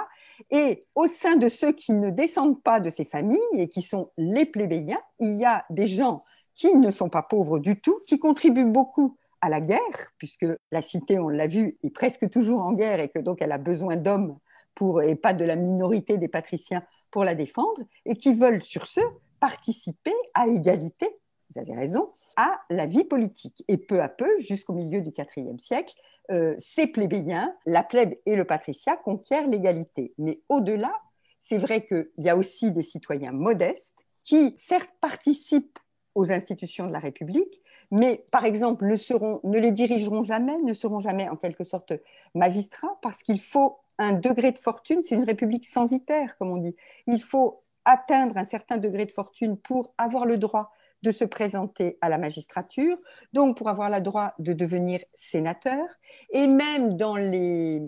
[0.52, 4.12] Et au sein de ceux qui ne descendent pas de ces familles et qui sont
[4.18, 8.20] les plébéiens, il y a des gens qui ne sont pas pauvres du tout, qui
[8.20, 12.74] contribuent beaucoup à la guerre, puisque la cité, on l'a vu, est presque toujours en
[12.74, 14.38] guerre et que donc elle a besoin d'hommes
[14.76, 18.88] pour, et pas de la minorité des patriciens pour la défendre et qui veulent sur
[18.88, 19.02] ce
[19.40, 21.08] participer à égalité,
[21.50, 23.64] vous avez raison, à la vie politique.
[23.68, 25.96] Et peu à peu, jusqu'au milieu du IVe siècle,
[26.32, 30.14] euh, ces plébéiens, la plèbe et le patriciat conquièrent l'égalité.
[30.18, 30.94] Mais au-delà,
[31.40, 35.80] c'est vrai qu'il y a aussi des citoyens modestes qui, certes, participent
[36.16, 37.62] aux institutions de la République,
[37.92, 41.94] mais par exemple ne, les dirigeront jamais, ne seront jamais en quelque sorte
[42.36, 46.76] magistrats, parce qu'il faut un degré de fortune, c'est une république censitaire, comme on dit.
[47.08, 50.72] Il faut atteindre un certain degré de fortune pour avoir le droit
[51.04, 52.98] de se présenter à la magistrature,
[53.34, 55.86] donc pour avoir le droit de devenir sénateur,
[56.32, 57.82] et même dans, les,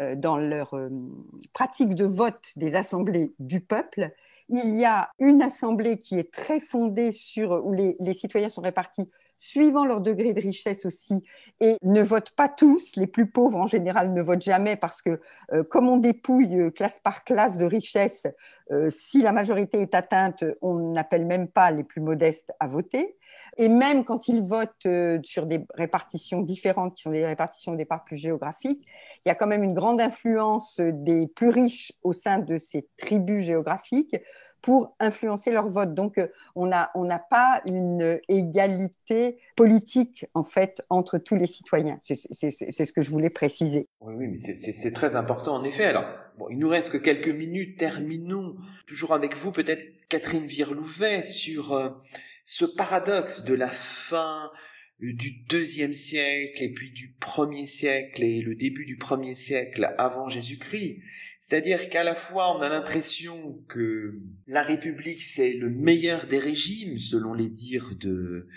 [0.00, 0.90] euh, dans leur euh,
[1.52, 4.12] pratique de vote des assemblées du peuple,
[4.48, 8.62] il y a une assemblée qui est très fondée sur, où les, les citoyens sont
[8.62, 11.22] répartis suivant leur degré de richesse aussi,
[11.60, 12.96] et ne votent pas tous.
[12.96, 15.20] Les plus pauvres, en général, ne votent jamais parce que,
[15.52, 18.26] euh, comme on dépouille euh, classe par classe de richesse,
[18.72, 23.16] euh, si la majorité est atteinte, on n'appelle même pas les plus modestes à voter.
[23.58, 24.86] Et même quand ils votent
[25.22, 28.86] sur des répartitions différentes, qui sont des répartitions au départ plus géographiques,
[29.24, 32.86] il y a quand même une grande influence des plus riches au sein de ces
[32.98, 34.14] tribus géographiques
[34.62, 35.94] pour influencer leur vote.
[35.94, 41.98] Donc, euh, on n'a pas une égalité politique, en fait, entre tous les citoyens.
[42.00, 42.14] C'est
[42.84, 43.88] ce que je voulais préciser.
[44.00, 45.84] Oui, oui, mais c'est très important, en effet.
[45.84, 46.06] Alors,
[46.38, 47.78] bon, il nous reste que quelques minutes.
[47.78, 51.90] Terminons toujours avec vous, peut-être Catherine Virlouvet, sur euh,
[52.44, 54.50] ce paradoxe de la fin
[55.02, 59.94] euh, du deuxième siècle et puis du premier siècle et le début du premier siècle
[59.98, 61.00] avant Jésus-Christ.
[61.48, 64.18] C'est-à-dire qu'à la fois on a l'impression que
[64.48, 68.48] la République c'est le meilleur des régimes selon les dires de,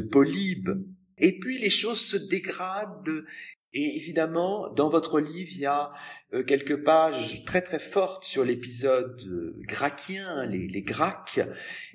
[0.00, 0.70] Polybe,
[1.18, 3.24] et puis les choses se dégradent
[3.72, 5.92] et évidemment, dans votre livre, il y a
[6.32, 11.40] euh, quelques pages très très fortes sur l'épisode euh, gracchien, les, les Gracques.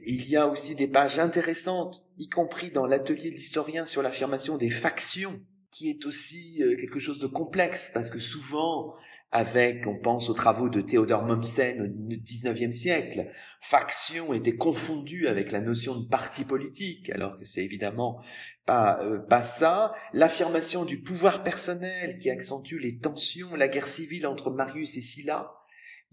[0.06, 4.58] Il y a aussi des pages intéressantes, y compris dans l'atelier de l'historien sur l'affirmation
[4.58, 8.96] des factions, qui est aussi euh, quelque chose de complexe, parce que souvent,
[9.36, 13.30] avec, on pense aux travaux de Théodore Mommsen au XIXe siècle,
[13.60, 18.22] faction était confondue avec la notion de parti politique, alors que c'est évidemment
[18.66, 19.94] pas, euh, pas ça.
[20.14, 25.52] L'affirmation du pouvoir personnel qui accentue les tensions, la guerre civile entre Marius et Sylla.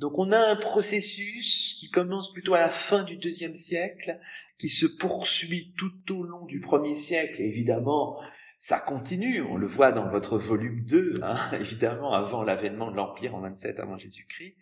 [0.01, 4.19] Donc on a un processus qui commence plutôt à la fin du deuxième siècle,
[4.59, 8.19] qui se poursuit tout au long du premier siècle, évidemment
[8.63, 13.35] ça continue, on le voit dans votre volume 2, hein, évidemment, avant l'avènement de l'Empire
[13.35, 14.55] en 27 avant Jésus-Christ.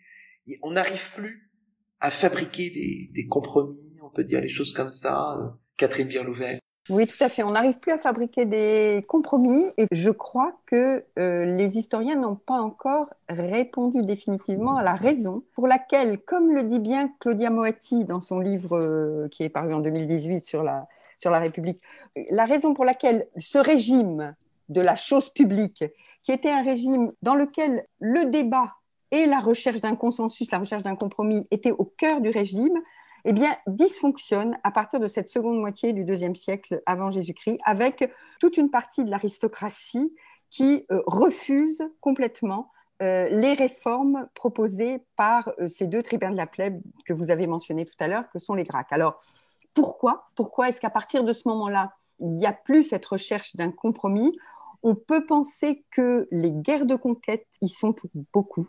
[0.63, 1.51] On n'arrive plus
[1.99, 5.37] à fabriquer des, compromis, on peut dire les choses comme ça.
[5.37, 6.57] Euh, Catherine Birlouvet.
[6.89, 7.43] Oui, tout à fait.
[7.43, 12.35] On n'arrive plus à fabriquer des compromis et je crois que euh, les historiens n'ont
[12.35, 18.05] pas encore répondu définitivement à la raison pour laquelle, comme le dit bien Claudia Moatti
[18.05, 20.87] dans son livre euh, qui est paru en 2018 sur la,
[21.21, 21.81] sur la République.
[22.31, 24.35] La raison pour laquelle ce régime
[24.69, 25.83] de la chose publique,
[26.23, 28.75] qui était un régime dans lequel le débat
[29.11, 32.79] et la recherche d'un consensus, la recherche d'un compromis étaient au cœur du régime,
[33.25, 38.09] eh bien, dysfonctionne à partir de cette seconde moitié du deuxième siècle avant Jésus-Christ, avec
[38.39, 40.13] toute une partie de l'aristocratie
[40.49, 46.45] qui euh, refuse complètement euh, les réformes proposées par euh, ces deux tribuns de la
[46.45, 48.91] plèbe que vous avez mentionnés tout à l'heure, que sont les Gracques.
[48.91, 49.21] Alors,
[49.73, 53.71] pourquoi Pourquoi est-ce qu'à partir de ce moment-là, il n'y a plus cette recherche d'un
[53.71, 54.37] compromis
[54.83, 58.67] On peut penser que les guerres de conquête y sont pour beaucoup.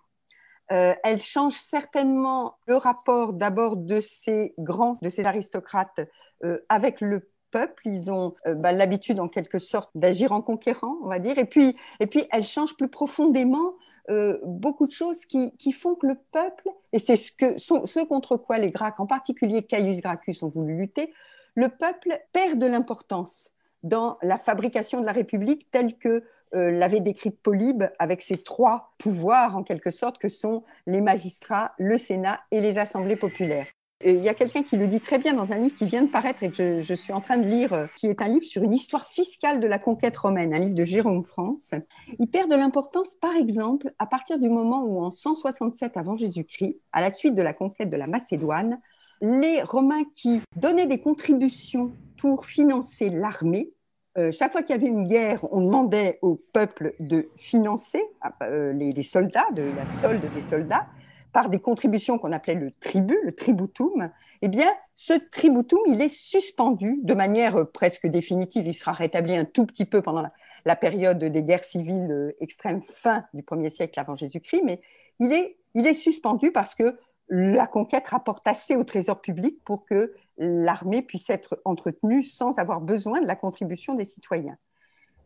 [0.70, 6.00] Euh, elles changent certainement le rapport d'abord de ces grands, de ces aristocrates
[6.44, 7.82] euh, avec le peuple.
[7.86, 11.36] Ils ont euh, bah, l'habitude en quelque sorte d'agir en conquérant, on va dire.
[11.38, 13.74] Et puis, et puis elles changent plus profondément
[14.10, 18.70] euh, beaucoup de choses qui, font que le peuple, et c'est ce, contre quoi les
[18.70, 21.12] Gracques, en particulier Caius Gracchus, ont voulu lutter,
[21.54, 23.50] le peuple perd de l'importance
[23.82, 26.24] dans la fabrication de la République telle que
[26.54, 31.72] euh, l'avait décrite Polybe avec ses trois pouvoirs en quelque sorte que sont les magistrats,
[31.78, 33.66] le Sénat et les assemblées populaires
[34.04, 36.10] il y a quelqu'un qui le dit très bien dans un livre qui vient de
[36.10, 38.62] paraître et que je, suis en train de lire, euh, qui est un livre sur
[38.62, 41.72] une histoire fiscale de la conquête romaine, un livre de Jérôme France.
[42.18, 46.78] Il perd de l'importance, par exemple, à partir du moment où, en 167 avant Jésus-Christ,
[46.92, 48.80] à la suite de la conquête de la Macédoine,
[49.20, 53.72] les Romains qui donnaient des contributions pour financer l'armée,
[54.18, 58.02] euh, chaque fois qu'il y avait une guerre, on demandait au peuple de financer
[58.42, 60.86] euh, les, les, soldats, de la solde des soldats
[61.32, 64.10] par des contributions qu'on appelait le tribut, le tributum,
[64.42, 68.66] eh bien, ce tributum, il est suspendu de manière euh, presque définitive.
[68.66, 70.22] Il sera rétabli un tout petit peu pendant
[70.64, 74.80] la, période des guerres civiles euh, extrêmes fin du 1er siècle avant Jésus-Christ, mais
[75.20, 79.86] il est, il est suspendu parce que la conquête rapporte assez au trésor public pour
[79.86, 84.58] que l'armée puisse être entretenue sans avoir besoin de la contribution des citoyens.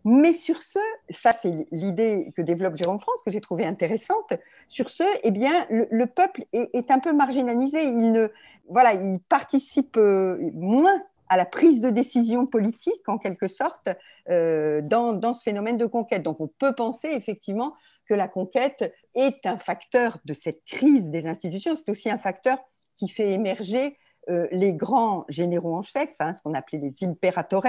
[0.09, 0.79] Mais sur ce,
[1.11, 4.35] ça c'est l'idée que développe Jérôme France, que j'ai trouvée intéressante.
[4.69, 7.83] Sur ce, eh bien, le, peuple est, un peu marginalisé.
[7.83, 8.29] Il ne,
[8.69, 13.89] voilà, il participe euh, moins à la prise de décision politique, en quelque sorte,
[14.29, 16.23] euh, dans, dans, ce phénomène de conquête.
[16.23, 17.75] Donc, on peut penser effectivement
[18.09, 21.75] que la conquête est un facteur de cette crise des institutions.
[21.75, 22.59] C'est aussi un facteur
[22.95, 23.99] qui fait émerger
[24.29, 27.67] euh, les grands généraux en chef, hein, ce qu'on appelait les imperatores,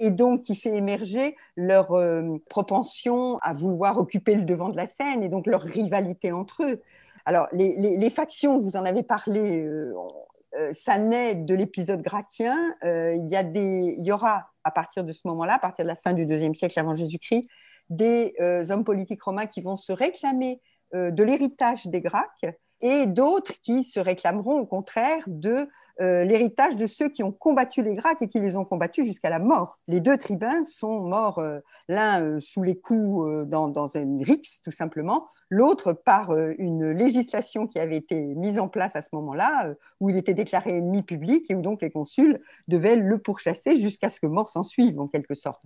[0.00, 4.86] et donc qui fait émerger leur euh, propension à vouloir occuper le devant de la
[4.86, 6.82] scène et donc leur rivalité entre eux.
[7.24, 9.92] Alors, les, factions, vous en avez parlé, euh,
[10.72, 12.74] ça naît de l'épisode gracchien.
[12.82, 16.26] il, y y aura, à partir de ce moment-là, à partir de la fin du
[16.26, 17.48] deuxième siècle avant Jésus-Christ,
[17.90, 18.34] des
[18.70, 20.60] hommes politiques romains qui vont se réclamer
[20.92, 22.46] de l'héritage des Gracques
[22.80, 25.68] et d'autres qui se réclameront au contraire de
[26.02, 29.30] euh, l'héritage de ceux qui ont combattu les Gracques et qui les ont combattus jusqu'à
[29.30, 29.78] la mort.
[29.88, 34.60] Les deux tribuns sont morts, euh, l'un euh, sous les coups dans, dans, une rixe,
[34.62, 39.72] tout simplement, l'autre par une législation qui avait été mise en place à ce moment-là,
[40.00, 44.10] où il était déclaré ennemi public et où donc les consuls devaient le pourchasser jusqu'à
[44.10, 45.62] ce que mort s'en suive, en quelque sorte.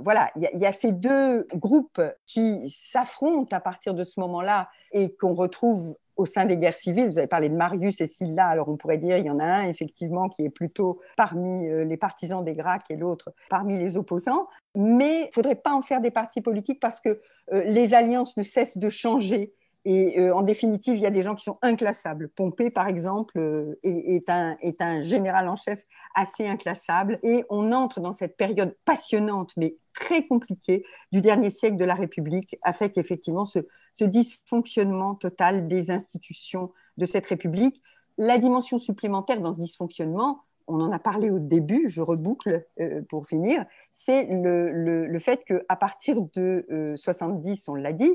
[0.00, 4.70] voilà, il y, y, a ces deux groupes qui s'affrontent à partir de ce moment-là
[4.92, 7.06] et qu'on retrouve au sein des guerres civiles.
[7.06, 9.44] Vous avez parlé de Marius et Sylla, alors on pourrait dire il y en a
[9.44, 13.96] un effectivement qui est plutôt parmi euh, les partisans des Gracques et l'autre parmi les
[13.96, 14.48] opposants.
[14.74, 17.20] Mais il ne faudrait pas en faire des partis politiques parce que
[17.52, 19.54] euh, les alliances ne cessent de changer
[19.84, 22.28] et euh, en définitive, il y a des gens qui sont inclassables.
[22.28, 25.82] Pompée, par exemple, est, un, général en chef
[26.14, 27.18] assez inclassable.
[27.22, 31.94] Et on entre dans cette période passionnante, mais très compliquée, du dernier siècle de la
[31.94, 33.60] République, avec effectivement ce,
[33.98, 37.82] ce dysfonctionnement total des institutions de cette République.
[38.16, 43.02] La dimension supplémentaire dans ce dysfonctionnement, on en a parlé au début, je reboucle euh,
[43.08, 48.12] pour finir, c'est le, le, le, fait qu'à partir de 70, on l'a dit,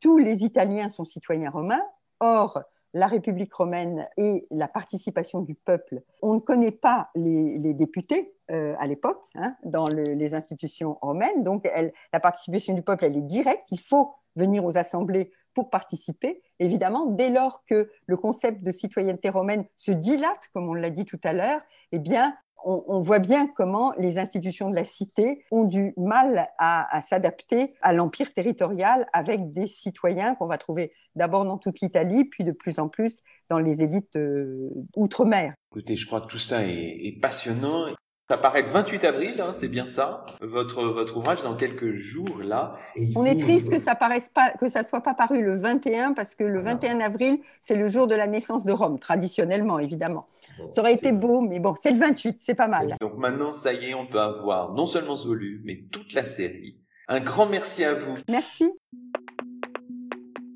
[0.00, 1.82] tous les Italiens sont citoyens romains.
[2.20, 2.62] Or,
[2.94, 8.74] la République romaine et la participation du peuple, on ne connaît pas les, députés euh,
[8.78, 11.42] à l'époque hein, dans les institutions romaines.
[11.42, 11.68] Donc,
[12.12, 13.66] la participation du peuple, elle est directe.
[13.70, 16.42] Il faut venir aux assemblées pour participer.
[16.58, 21.06] Évidemment, dès lors que le concept de citoyenneté romaine se dilate, comme on l'a dit
[21.06, 21.60] tout à l'heure,
[21.92, 22.34] eh bien,
[22.64, 27.92] on, voit bien comment les institutions de la cité ont du mal à, s'adapter à
[27.92, 32.80] l'empire territorial avec des citoyens qu'on va trouver d'abord dans toute l'Italie, puis de plus
[32.80, 35.54] en plus dans les élites euh, outre-mer.
[35.70, 37.86] Écoutez, je crois que tout ça est passionnant.
[38.28, 42.38] Ça paraît le 28 avril, hein, c'est bien ça, votre, votre ouvrage dans quelques jours
[42.42, 42.76] là.
[43.14, 46.34] On est triste que ça paraisse pas, que ça soit pas paru le 21 parce
[46.34, 50.26] que le 21 avril c'est le jour de la naissance de Rome, traditionnellement évidemment.
[50.70, 52.96] ça aurait été beau, mais bon, c'est le 28, c'est pas mal.
[53.00, 56.24] Donc maintenant, ça y est, on peut avoir non seulement ce volume, mais toute la
[56.24, 56.80] série.
[57.06, 58.16] Un grand merci à vous.
[58.28, 58.64] Merci.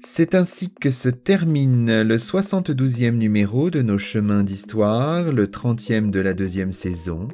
[0.03, 6.19] C'est ainsi que se termine le 72e numéro de nos chemins d'histoire, le 30e de
[6.19, 7.29] la deuxième saison.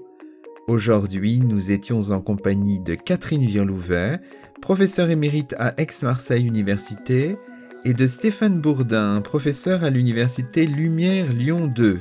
[0.69, 4.19] Aujourd'hui, nous étions en compagnie de Catherine Virlouvet,
[4.61, 7.37] professeure émérite à Aix-Marseille Université,
[7.85, 12.01] et de Stéphane Bourdin, professeur à l'université Lumière Lyon 2.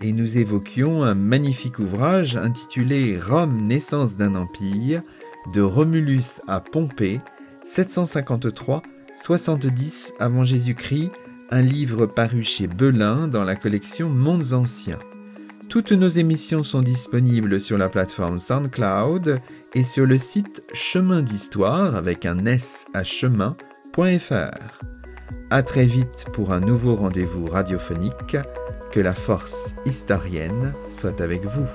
[0.00, 5.02] Et nous évoquions un magnifique ouvrage intitulé Rome, naissance d'un empire,
[5.52, 7.20] de Romulus à Pompée,
[7.66, 11.10] 753-70 avant Jésus-Christ,
[11.50, 15.00] un livre paru chez Belin dans la collection Mondes Anciens.
[15.70, 19.40] Toutes nos émissions sont disponibles sur la plateforme SoundCloud
[19.72, 24.50] et sur le site chemin d'histoire avec un s à chemin.fr.
[25.48, 28.36] À très vite pour un nouveau rendez-vous radiophonique.
[28.90, 31.68] Que la force historienne soit avec vous.